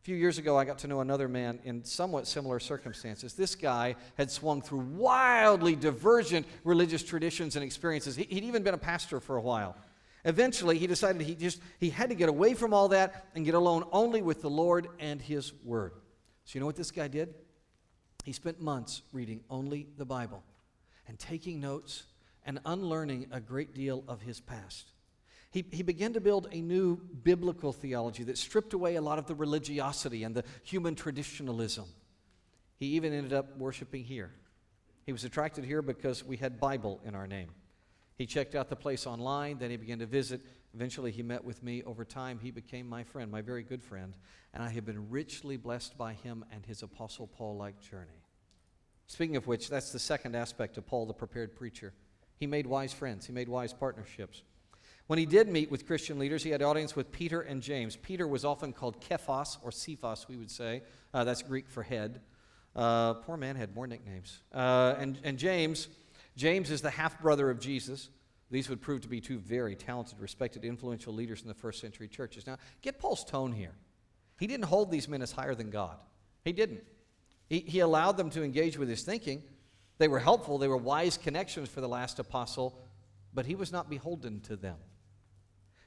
A 0.00 0.04
few 0.04 0.16
years 0.16 0.38
ago, 0.38 0.56
I 0.56 0.64
got 0.64 0.78
to 0.80 0.86
know 0.86 1.00
another 1.00 1.28
man 1.28 1.58
in 1.64 1.82
somewhat 1.82 2.28
similar 2.28 2.60
circumstances. 2.60 3.32
This 3.32 3.54
guy 3.54 3.96
had 4.16 4.30
swung 4.30 4.62
through 4.62 4.80
wildly 4.80 5.74
divergent 5.74 6.46
religious 6.62 7.02
traditions 7.02 7.56
and 7.56 7.64
experiences. 7.64 8.14
He, 8.14 8.26
would 8.32 8.44
even 8.44 8.62
been 8.62 8.74
a 8.74 8.78
pastor 8.78 9.18
for 9.18 9.36
a 9.36 9.40
while. 9.40 9.74
Eventually, 10.24 10.78
he 10.78 10.86
decided 10.86 11.20
he 11.22 11.34
just 11.34 11.60
he 11.78 11.90
had 11.90 12.08
to 12.08 12.14
get 12.14 12.28
away 12.28 12.54
from 12.54 12.72
all 12.72 12.88
that 12.88 13.26
and 13.34 13.44
get 13.44 13.54
alone 13.54 13.84
only 13.92 14.22
with 14.22 14.40
the 14.40 14.50
Lord 14.50 14.88
and 14.98 15.20
his 15.20 15.52
word. 15.62 15.92
So 16.44 16.54
you 16.54 16.60
know 16.60 16.66
what 16.66 16.76
this 16.76 16.90
guy 16.90 17.08
did? 17.08 17.34
He 18.24 18.32
spent 18.32 18.60
months 18.60 19.02
reading 19.12 19.42
only 19.50 19.86
the 19.98 20.06
Bible 20.06 20.42
and 21.06 21.18
taking 21.18 21.60
notes 21.60 22.04
and 22.46 22.58
unlearning 22.64 23.26
a 23.32 23.40
great 23.40 23.74
deal 23.74 24.02
of 24.08 24.22
his 24.22 24.40
past. 24.40 24.92
He, 25.50 25.64
he 25.70 25.82
began 25.82 26.14
to 26.14 26.20
build 26.20 26.48
a 26.50 26.60
new 26.60 26.96
biblical 26.96 27.72
theology 27.72 28.24
that 28.24 28.38
stripped 28.38 28.72
away 28.72 28.96
a 28.96 29.02
lot 29.02 29.18
of 29.18 29.26
the 29.26 29.34
religiosity 29.34 30.24
and 30.24 30.34
the 30.34 30.42
human 30.64 30.94
traditionalism. 30.94 31.84
He 32.76 32.86
even 32.86 33.12
ended 33.12 33.32
up 33.32 33.56
worshiping 33.56 34.04
here. 34.04 34.32
He 35.06 35.12
was 35.12 35.24
attracted 35.24 35.64
here 35.64 35.82
because 35.82 36.24
we 36.24 36.38
had 36.38 36.58
Bible 36.58 37.00
in 37.04 37.14
our 37.14 37.26
name. 37.26 37.50
He 38.16 38.26
checked 38.26 38.54
out 38.54 38.68
the 38.68 38.76
place 38.76 39.06
online, 39.06 39.58
then 39.58 39.70
he 39.70 39.76
began 39.76 39.98
to 39.98 40.06
visit. 40.06 40.40
Eventually, 40.74 41.10
he 41.10 41.22
met 41.22 41.44
with 41.44 41.62
me. 41.62 41.82
Over 41.82 42.04
time, 42.04 42.38
he 42.40 42.50
became 42.50 42.88
my 42.88 43.04
friend, 43.04 43.30
my 43.30 43.42
very 43.42 43.62
good 43.62 43.82
friend, 43.82 44.16
and 44.52 44.62
I 44.62 44.70
have 44.70 44.84
been 44.84 45.10
richly 45.10 45.56
blessed 45.56 45.96
by 45.98 46.14
him 46.14 46.44
and 46.52 46.64
his 46.64 46.82
Apostle 46.82 47.26
Paul 47.26 47.56
like 47.56 47.80
journey. 47.80 48.22
Speaking 49.06 49.36
of 49.36 49.46
which, 49.46 49.68
that's 49.68 49.90
the 49.90 49.98
second 49.98 50.34
aspect 50.34 50.78
of 50.78 50.86
Paul, 50.86 51.06
the 51.06 51.12
prepared 51.12 51.54
preacher. 51.54 51.92
He 52.38 52.46
made 52.46 52.66
wise 52.66 52.92
friends, 52.92 53.26
he 53.26 53.32
made 53.32 53.48
wise 53.48 53.72
partnerships. 53.72 54.42
When 55.06 55.18
he 55.18 55.26
did 55.26 55.48
meet 55.48 55.70
with 55.70 55.86
Christian 55.86 56.18
leaders, 56.18 56.42
he 56.42 56.50
had 56.50 56.62
audience 56.62 56.96
with 56.96 57.12
Peter 57.12 57.42
and 57.42 57.60
James. 57.60 57.94
Peter 57.94 58.26
was 58.26 58.44
often 58.44 58.72
called 58.72 59.00
Kephas, 59.02 59.58
or 59.62 59.70
Cephas, 59.70 60.26
we 60.28 60.36
would 60.36 60.50
say. 60.50 60.82
Uh, 61.12 61.24
that's 61.24 61.42
Greek 61.42 61.68
for 61.68 61.82
head. 61.82 62.20
Uh, 62.74 63.14
poor 63.14 63.36
man 63.36 63.54
had 63.54 63.74
more 63.74 63.86
nicknames. 63.86 64.40
Uh, 64.52 64.94
and, 64.98 65.20
and 65.22 65.38
James 65.38 65.88
James 66.36 66.70
is 66.70 66.82
the 66.82 66.90
half 66.90 67.20
brother 67.20 67.50
of 67.50 67.60
Jesus. 67.60 68.08
These 68.50 68.68
would 68.68 68.80
prove 68.82 69.00
to 69.02 69.08
be 69.08 69.20
two 69.20 69.38
very 69.38 69.74
talented, 69.74 70.20
respected, 70.20 70.64
influential 70.64 71.14
leaders 71.14 71.42
in 71.42 71.48
the 71.48 71.54
first 71.54 71.80
century 71.80 72.08
churches. 72.08 72.46
Now, 72.46 72.58
get 72.82 72.98
Paul's 72.98 73.24
tone 73.24 73.52
here. 73.52 73.74
He 74.38 74.46
didn't 74.46 74.66
hold 74.66 74.90
these 74.90 75.08
men 75.08 75.22
as 75.22 75.32
higher 75.32 75.54
than 75.54 75.70
God. 75.70 75.96
He 76.44 76.52
didn't. 76.52 76.82
He, 77.48 77.60
he 77.60 77.80
allowed 77.80 78.16
them 78.16 78.30
to 78.30 78.42
engage 78.42 78.76
with 78.78 78.88
his 78.88 79.02
thinking. 79.02 79.42
They 79.98 80.08
were 80.08 80.18
helpful, 80.18 80.58
they 80.58 80.68
were 80.68 80.76
wise 80.76 81.16
connections 81.16 81.68
for 81.68 81.80
the 81.80 81.88
last 81.88 82.18
apostle, 82.18 82.80
but 83.32 83.46
he 83.46 83.54
was 83.54 83.70
not 83.70 83.88
beholden 83.88 84.40
to 84.42 84.56
them. 84.56 84.76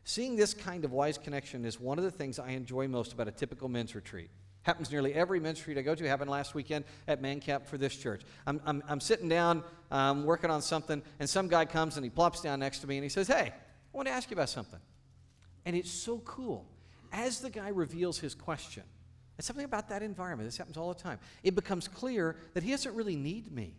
Seeing 0.06 0.38
this 0.38 0.54
kind 0.54 0.86
of 0.86 0.94
wise 0.94 1.18
connection 1.18 1.66
is 1.66 1.80
one 1.80 1.98
of 1.98 2.06
the 2.06 2.12
things 2.12 2.40
I 2.40 2.52
enjoy 2.52 2.88
most 2.88 3.12
about 3.12 3.28
a 3.28 3.32
typical 3.32 3.68
men's 3.68 3.94
retreat. 3.94 4.30
Happens 4.67 4.91
nearly 4.91 5.13
every 5.13 5.39
men's 5.39 5.60
retreat 5.60 5.77
I 5.77 5.82
go 5.82 5.95
to. 5.95 6.10
Happened 6.10 6.30
last 6.30 6.53
weekend 6.53 6.84
at 7.08 7.21
Man 7.21 7.39
Camp 7.39 7.65
for 7.65 7.77
this 7.77 7.95
church. 7.95 8.23
I'm, 8.45 8.60
I'm, 8.65 8.84
I'm 8.89 8.99
sitting 8.99 9.30
down, 9.30 9.63
um, 9.91 10.25
working 10.25 10.49
on 10.49 10.62
something, 10.62 11.01
and 11.21 11.30
some 11.30 11.47
guy 11.47 11.63
comes 11.63 11.95
and 11.95 12.03
he 12.03 12.10
plops 12.10 12.41
down 12.41 12.60
next 12.60 12.80
to 12.80 12.88
me 12.88 12.97
and 12.97 13.03
he 13.03 13.08
says, 13.08 13.30
Hey, 13.30 13.53
I 13.53 13.97
want 13.97 14.10
to 14.10 14.13
ask 14.13 14.30
you 14.30 14.36
about 14.36 14.49
something. 14.49 14.82
And 15.65 15.73
it's 15.73 15.89
so 15.89 16.17
cool. 16.25 16.65
As 17.13 17.39
the 17.39 17.49
guy 17.49 17.69
reveals 17.69 18.19
his 18.19 18.36
question, 18.36 18.84
it's 19.38 19.47
something 19.47 19.63
about 19.63 19.88
that 19.88 20.03
environment. 20.03 20.49
This 20.49 20.58
happens 20.58 20.75
all 20.75 20.93
the 20.93 21.01
time. 21.01 21.19
It 21.43 21.56
becomes 21.56 21.88
clear 21.88 22.36
that 22.53 22.62
he 22.62 22.71
doesn't 22.71 22.93
really 22.93 23.15
need 23.15 23.49
me. 23.49 23.73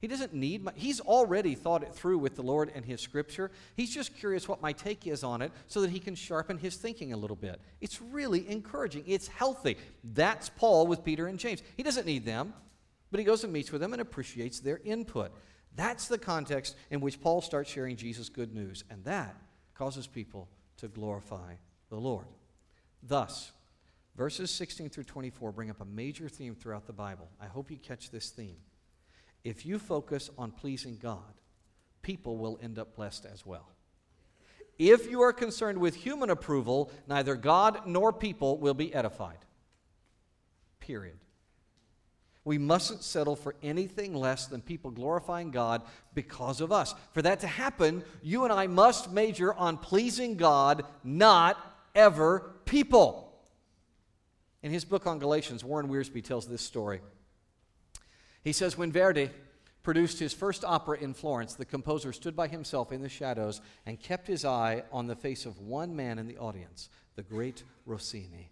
He 0.00 0.06
doesn't 0.06 0.32
need 0.32 0.62
my, 0.62 0.72
he's 0.76 1.00
already 1.00 1.54
thought 1.54 1.82
it 1.82 1.92
through 1.92 2.18
with 2.18 2.36
the 2.36 2.42
Lord 2.42 2.70
and 2.74 2.84
his 2.84 3.00
scripture. 3.00 3.50
He's 3.74 3.92
just 3.92 4.16
curious 4.16 4.46
what 4.46 4.62
my 4.62 4.72
take 4.72 5.06
is 5.06 5.24
on 5.24 5.42
it 5.42 5.50
so 5.66 5.80
that 5.80 5.90
he 5.90 5.98
can 5.98 6.14
sharpen 6.14 6.56
his 6.56 6.76
thinking 6.76 7.12
a 7.12 7.16
little 7.16 7.36
bit. 7.36 7.60
It's 7.80 8.00
really 8.00 8.48
encouraging. 8.48 9.04
It's 9.06 9.26
healthy. 9.26 9.76
That's 10.04 10.50
Paul 10.50 10.86
with 10.86 11.04
Peter 11.04 11.26
and 11.26 11.38
James. 11.38 11.62
He 11.76 11.82
doesn't 11.82 12.06
need 12.06 12.24
them, 12.24 12.54
but 13.10 13.18
he 13.18 13.24
goes 13.24 13.42
and 13.42 13.52
meets 13.52 13.72
with 13.72 13.80
them 13.80 13.92
and 13.92 14.00
appreciates 14.00 14.60
their 14.60 14.80
input. 14.84 15.32
That's 15.74 16.06
the 16.06 16.18
context 16.18 16.76
in 16.90 17.00
which 17.00 17.20
Paul 17.20 17.40
starts 17.40 17.70
sharing 17.70 17.96
Jesus' 17.96 18.28
good 18.28 18.54
news, 18.54 18.84
and 18.90 19.04
that 19.04 19.36
causes 19.74 20.06
people 20.06 20.48
to 20.78 20.88
glorify 20.88 21.54
the 21.88 21.96
Lord. 21.96 22.26
Thus, 23.02 23.50
verses 24.16 24.50
16 24.52 24.90
through 24.90 25.04
24 25.04 25.52
bring 25.52 25.70
up 25.70 25.80
a 25.80 25.84
major 25.84 26.28
theme 26.28 26.54
throughout 26.54 26.86
the 26.86 26.92
Bible. 26.92 27.28
I 27.40 27.46
hope 27.46 27.70
you 27.70 27.78
catch 27.78 28.10
this 28.10 28.30
theme. 28.30 28.56
If 29.44 29.64
you 29.64 29.78
focus 29.78 30.30
on 30.36 30.50
pleasing 30.50 30.98
God, 31.00 31.34
people 32.02 32.36
will 32.38 32.58
end 32.62 32.78
up 32.78 32.94
blessed 32.96 33.26
as 33.26 33.46
well. 33.46 33.68
If 34.78 35.10
you 35.10 35.22
are 35.22 35.32
concerned 35.32 35.78
with 35.78 35.96
human 35.96 36.30
approval, 36.30 36.90
neither 37.08 37.34
God 37.34 37.86
nor 37.86 38.12
people 38.12 38.58
will 38.58 38.74
be 38.74 38.94
edified. 38.94 39.38
Period. 40.80 41.18
We 42.44 42.56
mustn't 42.56 43.02
settle 43.02 43.36
for 43.36 43.56
anything 43.62 44.14
less 44.14 44.46
than 44.46 44.62
people 44.62 44.90
glorifying 44.90 45.50
God 45.50 45.82
because 46.14 46.60
of 46.60 46.72
us. 46.72 46.94
For 47.12 47.20
that 47.20 47.40
to 47.40 47.46
happen, 47.46 48.04
you 48.22 48.44
and 48.44 48.52
I 48.52 48.68
must 48.68 49.12
major 49.12 49.52
on 49.52 49.76
pleasing 49.76 50.36
God, 50.36 50.84
not 51.04 51.58
ever 51.94 52.54
people. 52.64 53.38
In 54.62 54.72
his 54.72 54.84
book 54.84 55.06
on 55.06 55.18
Galatians, 55.18 55.62
Warren 55.62 55.88
Wiersbe 55.88 56.24
tells 56.24 56.46
this 56.48 56.62
story. 56.62 57.00
He 58.48 58.54
says, 58.54 58.78
When 58.78 58.90
Verdi 58.90 59.28
produced 59.82 60.18
his 60.18 60.32
first 60.32 60.64
opera 60.64 60.96
in 60.96 61.12
Florence, 61.12 61.52
the 61.52 61.66
composer 61.66 62.14
stood 62.14 62.34
by 62.34 62.48
himself 62.48 62.92
in 62.92 63.02
the 63.02 63.08
shadows 63.10 63.60
and 63.84 64.00
kept 64.00 64.26
his 64.26 64.42
eye 64.42 64.84
on 64.90 65.06
the 65.06 65.14
face 65.14 65.44
of 65.44 65.58
one 65.58 65.94
man 65.94 66.18
in 66.18 66.26
the 66.26 66.38
audience, 66.38 66.88
the 67.14 67.22
great 67.22 67.62
Rossini. 67.84 68.50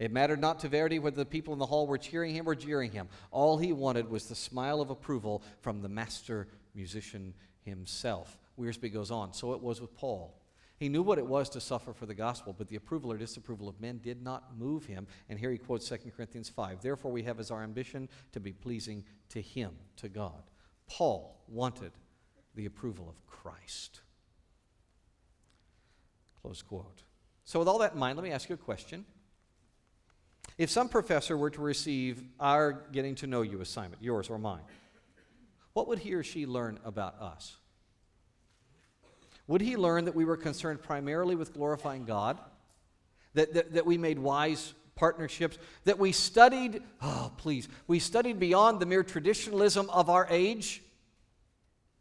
It 0.00 0.10
mattered 0.10 0.40
not 0.40 0.58
to 0.60 0.68
Verdi 0.68 0.98
whether 0.98 1.14
the 1.14 1.24
people 1.24 1.52
in 1.52 1.60
the 1.60 1.66
hall 1.66 1.86
were 1.86 1.96
cheering 1.96 2.34
him 2.34 2.48
or 2.48 2.56
jeering 2.56 2.90
him. 2.90 3.08
All 3.30 3.56
he 3.56 3.72
wanted 3.72 4.10
was 4.10 4.26
the 4.26 4.34
smile 4.34 4.80
of 4.80 4.90
approval 4.90 5.44
from 5.60 5.80
the 5.80 5.88
master 5.88 6.48
musician 6.74 7.32
himself. 7.62 8.36
Wiersbe 8.58 8.92
goes 8.92 9.12
on. 9.12 9.32
So 9.32 9.52
it 9.52 9.62
was 9.62 9.80
with 9.80 9.94
Paul. 9.94 10.39
He 10.80 10.88
knew 10.88 11.02
what 11.02 11.18
it 11.18 11.26
was 11.26 11.50
to 11.50 11.60
suffer 11.60 11.92
for 11.92 12.06
the 12.06 12.14
gospel, 12.14 12.54
but 12.56 12.66
the 12.68 12.76
approval 12.76 13.12
or 13.12 13.18
disapproval 13.18 13.68
of 13.68 13.78
men 13.82 14.00
did 14.02 14.22
not 14.22 14.58
move 14.58 14.86
him. 14.86 15.06
And 15.28 15.38
here 15.38 15.50
he 15.50 15.58
quotes 15.58 15.86
2 15.86 15.98
Corinthians 16.16 16.48
5. 16.48 16.80
Therefore, 16.80 17.12
we 17.12 17.22
have 17.24 17.38
as 17.38 17.50
our 17.50 17.62
ambition 17.62 18.08
to 18.32 18.40
be 18.40 18.54
pleasing 18.54 19.04
to 19.28 19.42
him, 19.42 19.72
to 19.96 20.08
God. 20.08 20.42
Paul 20.88 21.44
wanted 21.46 21.92
the 22.54 22.64
approval 22.64 23.10
of 23.10 23.26
Christ. 23.26 24.00
Close 26.40 26.62
quote. 26.62 27.02
So, 27.44 27.58
with 27.58 27.68
all 27.68 27.78
that 27.80 27.92
in 27.92 27.98
mind, 27.98 28.16
let 28.16 28.24
me 28.24 28.32
ask 28.32 28.48
you 28.48 28.54
a 28.54 28.58
question. 28.58 29.04
If 30.56 30.70
some 30.70 30.88
professor 30.88 31.36
were 31.36 31.50
to 31.50 31.60
receive 31.60 32.22
our 32.40 32.86
getting 32.90 33.14
to 33.16 33.26
know 33.26 33.42
you 33.42 33.60
assignment, 33.60 34.02
yours 34.02 34.30
or 34.30 34.38
mine, 34.38 34.62
what 35.74 35.88
would 35.88 35.98
he 35.98 36.14
or 36.14 36.22
she 36.22 36.46
learn 36.46 36.80
about 36.86 37.20
us? 37.20 37.56
Would 39.50 39.62
he 39.62 39.76
learn 39.76 40.04
that 40.04 40.14
we 40.14 40.24
were 40.24 40.36
concerned 40.36 40.80
primarily 40.80 41.34
with 41.34 41.52
glorifying 41.54 42.04
God? 42.04 42.38
That, 43.34 43.52
that, 43.54 43.72
that 43.72 43.84
we 43.84 43.98
made 43.98 44.16
wise 44.16 44.74
partnerships? 44.94 45.58
That 45.86 45.98
we 45.98 46.12
studied, 46.12 46.84
oh, 47.02 47.32
please, 47.36 47.66
we 47.88 47.98
studied 47.98 48.38
beyond 48.38 48.78
the 48.78 48.86
mere 48.86 49.02
traditionalism 49.02 49.90
of 49.90 50.08
our 50.08 50.28
age? 50.30 50.84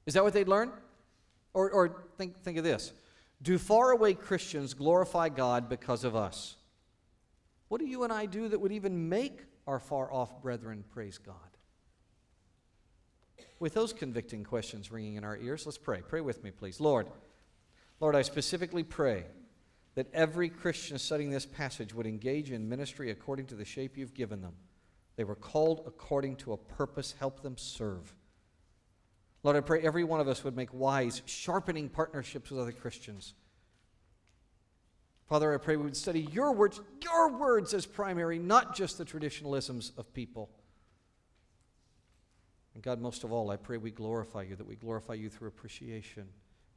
Is 0.06 0.14
that 0.14 0.24
what 0.24 0.34
they'd 0.34 0.48
learn? 0.48 0.72
Or, 1.56 1.72
or 1.72 2.04
think, 2.20 2.38
think 2.38 2.60
of 2.60 2.64
this 2.64 2.94
Do 3.42 3.58
faraway 3.58 4.14
Christians 4.14 4.76
glorify 4.76 5.30
God 5.30 5.70
because 5.70 6.04
of 6.04 6.16
us? 6.16 6.56
What 7.68 7.82
do 7.82 7.88
you 7.88 8.04
and 8.04 8.14
I 8.14 8.28
do 8.28 8.48
that 8.48 8.62
would 8.62 8.72
even 8.72 9.10
make 9.10 9.40
our 9.66 9.80
far 9.80 10.14
off 10.14 10.40
brethren 10.40 10.84
praise 10.94 11.18
God? 11.18 11.36
With 13.60 13.74
those 13.74 13.92
convicting 13.92 14.44
questions 14.44 14.92
ringing 14.92 15.16
in 15.16 15.24
our 15.24 15.36
ears, 15.36 15.66
let's 15.66 15.80
pray. 15.80 16.04
Pray 16.08 16.22
with 16.22 16.44
me, 16.44 16.52
please. 16.52 16.80
Lord, 16.80 17.08
Lord, 18.00 18.16
I 18.16 18.22
specifically 18.22 18.84
pray 18.84 19.26
that 19.96 20.08
every 20.14 20.50
Christian 20.50 20.98
studying 20.98 21.32
this 21.32 21.46
passage 21.46 21.94
would 21.94 22.06
engage 22.06 22.52
in 22.52 22.70
ministry 22.70 23.12
according 23.12 23.48
to 23.48 23.56
the 23.56 23.66
shape 23.66 23.98
you've 23.98 24.14
given 24.14 24.42
them. 24.42 24.54
They 25.18 25.26
were 25.26 25.36
called 25.36 25.84
according 25.86 26.38
to 26.38 26.54
a 26.54 26.58
purpose. 26.58 27.16
Help 27.20 27.42
them 27.42 27.58
serve. 27.58 28.16
Lord, 29.44 29.58
I 29.58 29.62
pray 29.62 29.82
every 29.82 30.04
one 30.04 30.22
of 30.22 30.28
us 30.28 30.44
would 30.44 30.56
make 30.56 30.74
wise, 30.74 31.22
sharpening 31.26 31.90
partnerships 31.90 32.50
with 32.50 32.60
other 32.60 32.72
Christians. 32.72 33.34
Father, 35.28 35.54
I 35.54 35.58
pray 35.58 35.76
we 35.76 35.84
would 35.84 35.98
study 35.98 36.22
your 36.32 36.54
words, 36.54 36.80
your 37.04 37.38
words 37.38 37.74
as 37.74 37.86
primary, 37.86 38.40
not 38.40 38.76
just 38.76 38.98
the 38.98 39.06
traditionalisms 39.06 39.98
of 39.98 40.14
people. 40.14 40.50
And 42.74 42.82
God, 42.82 43.02
most 43.02 43.24
of 43.24 43.32
all, 43.32 43.52
I 43.52 43.58
pray 43.58 43.78
we 43.78 43.92
glorify 43.92 44.44
you, 44.44 44.56
that 44.56 44.66
we 44.66 44.76
glorify 44.76 45.14
you 45.16 45.30
through 45.30 45.50
appreciation 45.50 46.30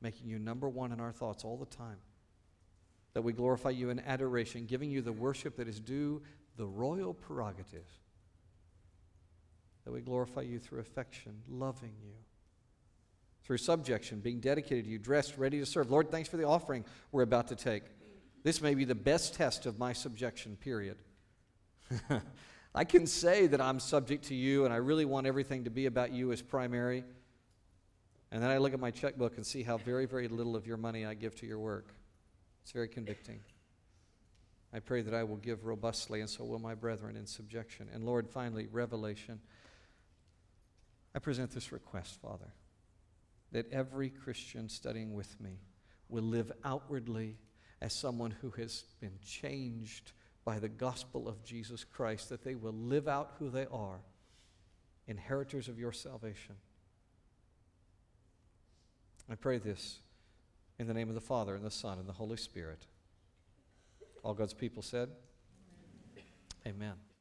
making 0.03 0.29
you 0.29 0.39
number 0.39 0.69
one 0.69 0.93
in 0.93 1.01
our 1.01 1.13
thoughts 1.13 1.45
all 1.45 1.57
the 1.57 1.67
time. 1.67 1.99
That 3.15 3.23
we 3.23 3.33
glorify 3.33 3.71
you 3.71 3.91
in 3.91 4.01
adoration, 4.01 4.67
giving 4.67 4.91
you 4.91 5.03
the 5.03 5.13
worship 5.13 5.57
that 5.57 5.69
is 5.69 5.81
due 5.81 6.23
the 6.57 6.67
royal 6.67 7.15
prerogative. 7.15 7.87
That 9.85 9.93
we 9.93 10.01
glorify 10.01 10.43
you 10.43 10.59
through 10.59 10.81
affection, 10.81 11.43
loving 11.49 11.95
you. 12.05 12.13
Through 13.43 13.59
subjection, 13.59 14.21
being 14.21 14.39
dedicated 14.39 14.85
to 14.85 14.91
you, 14.91 14.99
dressed, 14.99 15.37
ready 15.37 15.59
to 15.59 15.67
serve. 15.67 15.91
Lord, 15.91 16.11
thanks 16.11 16.29
for 16.29 16.37
the 16.37 16.45
offering 16.45 16.85
we're 17.11 17.23
about 17.23 17.49
to 17.49 17.57
take. 17.57 17.83
This 18.45 18.61
may 18.61 18.75
be 18.75 18.85
the 18.85 18.95
best 18.95 19.35
test 19.35 19.67
of 19.67 19.79
my 19.79 19.93
subjection, 19.93 20.57
period. 20.57 20.99
I 22.75 22.85
can 22.85 23.07
say 23.07 23.47
that 23.49 23.61
I'm 23.61 23.81
subject 23.81 24.25
to 24.27 24.35
you 24.35 24.65
and 24.65 24.73
I 24.73 24.79
really 24.79 25.05
want 25.05 25.27
everything 25.27 25.65
to 25.65 25.71
be 25.71 25.87
about 25.87 26.13
you 26.13 26.33
as 26.33 26.41
primary. 26.41 27.05
And 28.33 28.43
then 28.43 28.51
I 28.51 28.57
look 28.57 28.73
at 28.73 28.81
my 28.81 28.91
checkbook 28.91 29.37
and 29.37 29.47
see 29.47 29.63
how 29.63 29.77
very, 29.77 30.07
very 30.07 30.27
little 30.27 30.57
of 30.57 30.67
your 30.67 30.79
money 30.79 31.05
I 31.05 31.13
give 31.13 31.35
to 31.37 31.47
your 31.47 31.59
work. 31.59 31.95
It's 32.63 32.73
very 32.73 32.89
convicting. 32.89 33.41
I 34.73 34.81
pray 34.81 35.03
that 35.03 35.13
I 35.13 35.23
will 35.23 35.37
give 35.37 35.67
robustly, 35.67 36.21
and 36.21 36.31
so 36.31 36.43
will 36.45 36.59
my 36.59 36.75
brethren 36.75 37.15
in 37.15 37.27
subjection. 37.27 37.91
And 37.93 38.05
Lord, 38.05 38.27
finally, 38.27 38.69
revelation. 38.73 39.39
I 41.15 41.19
present 41.19 41.51
this 41.51 41.73
request, 41.73 42.23
Father, 42.23 42.55
that 43.53 43.71
every 43.71 44.09
Christian 44.09 44.71
studying 44.71 45.13
with 45.13 45.39
me 45.39 45.59
will 46.09 46.23
live 46.23 46.51
outwardly 46.65 47.37
as 47.83 47.93
someone 47.93 48.31
who 48.31 48.49
has 48.53 48.85
been 48.99 49.19
changed 49.23 50.13
by 50.47 50.59
the 50.59 50.71
gospel 50.71 51.29
of 51.29 51.45
Jesus 51.45 51.85
Christ, 51.85 52.31
that 52.31 52.45
they 52.45 52.55
will 52.55 52.73
live 52.73 53.09
out 53.09 53.33
who 53.39 53.51
they 53.51 53.67
are, 53.71 54.01
inheritors 55.07 55.69
of 55.69 55.79
your 55.79 55.93
salvation. 55.93 56.55
I 59.33 59.35
pray 59.35 59.57
this 59.57 60.01
in 60.79 60.87
the 60.87 60.93
name 60.93 61.09
of 61.09 61.15
the 61.15 61.21
Father, 61.21 61.55
and 61.55 61.65
the 61.65 61.71
Son, 61.71 61.99
and 61.99 62.07
the 62.07 62.13
Holy 62.13 62.37
Spirit. 62.37 62.85
All 64.23 64.35
God's 64.35 64.53
people 64.53 64.83
said, 64.83 65.09
Amen. 66.67 66.77
Amen. 66.77 67.12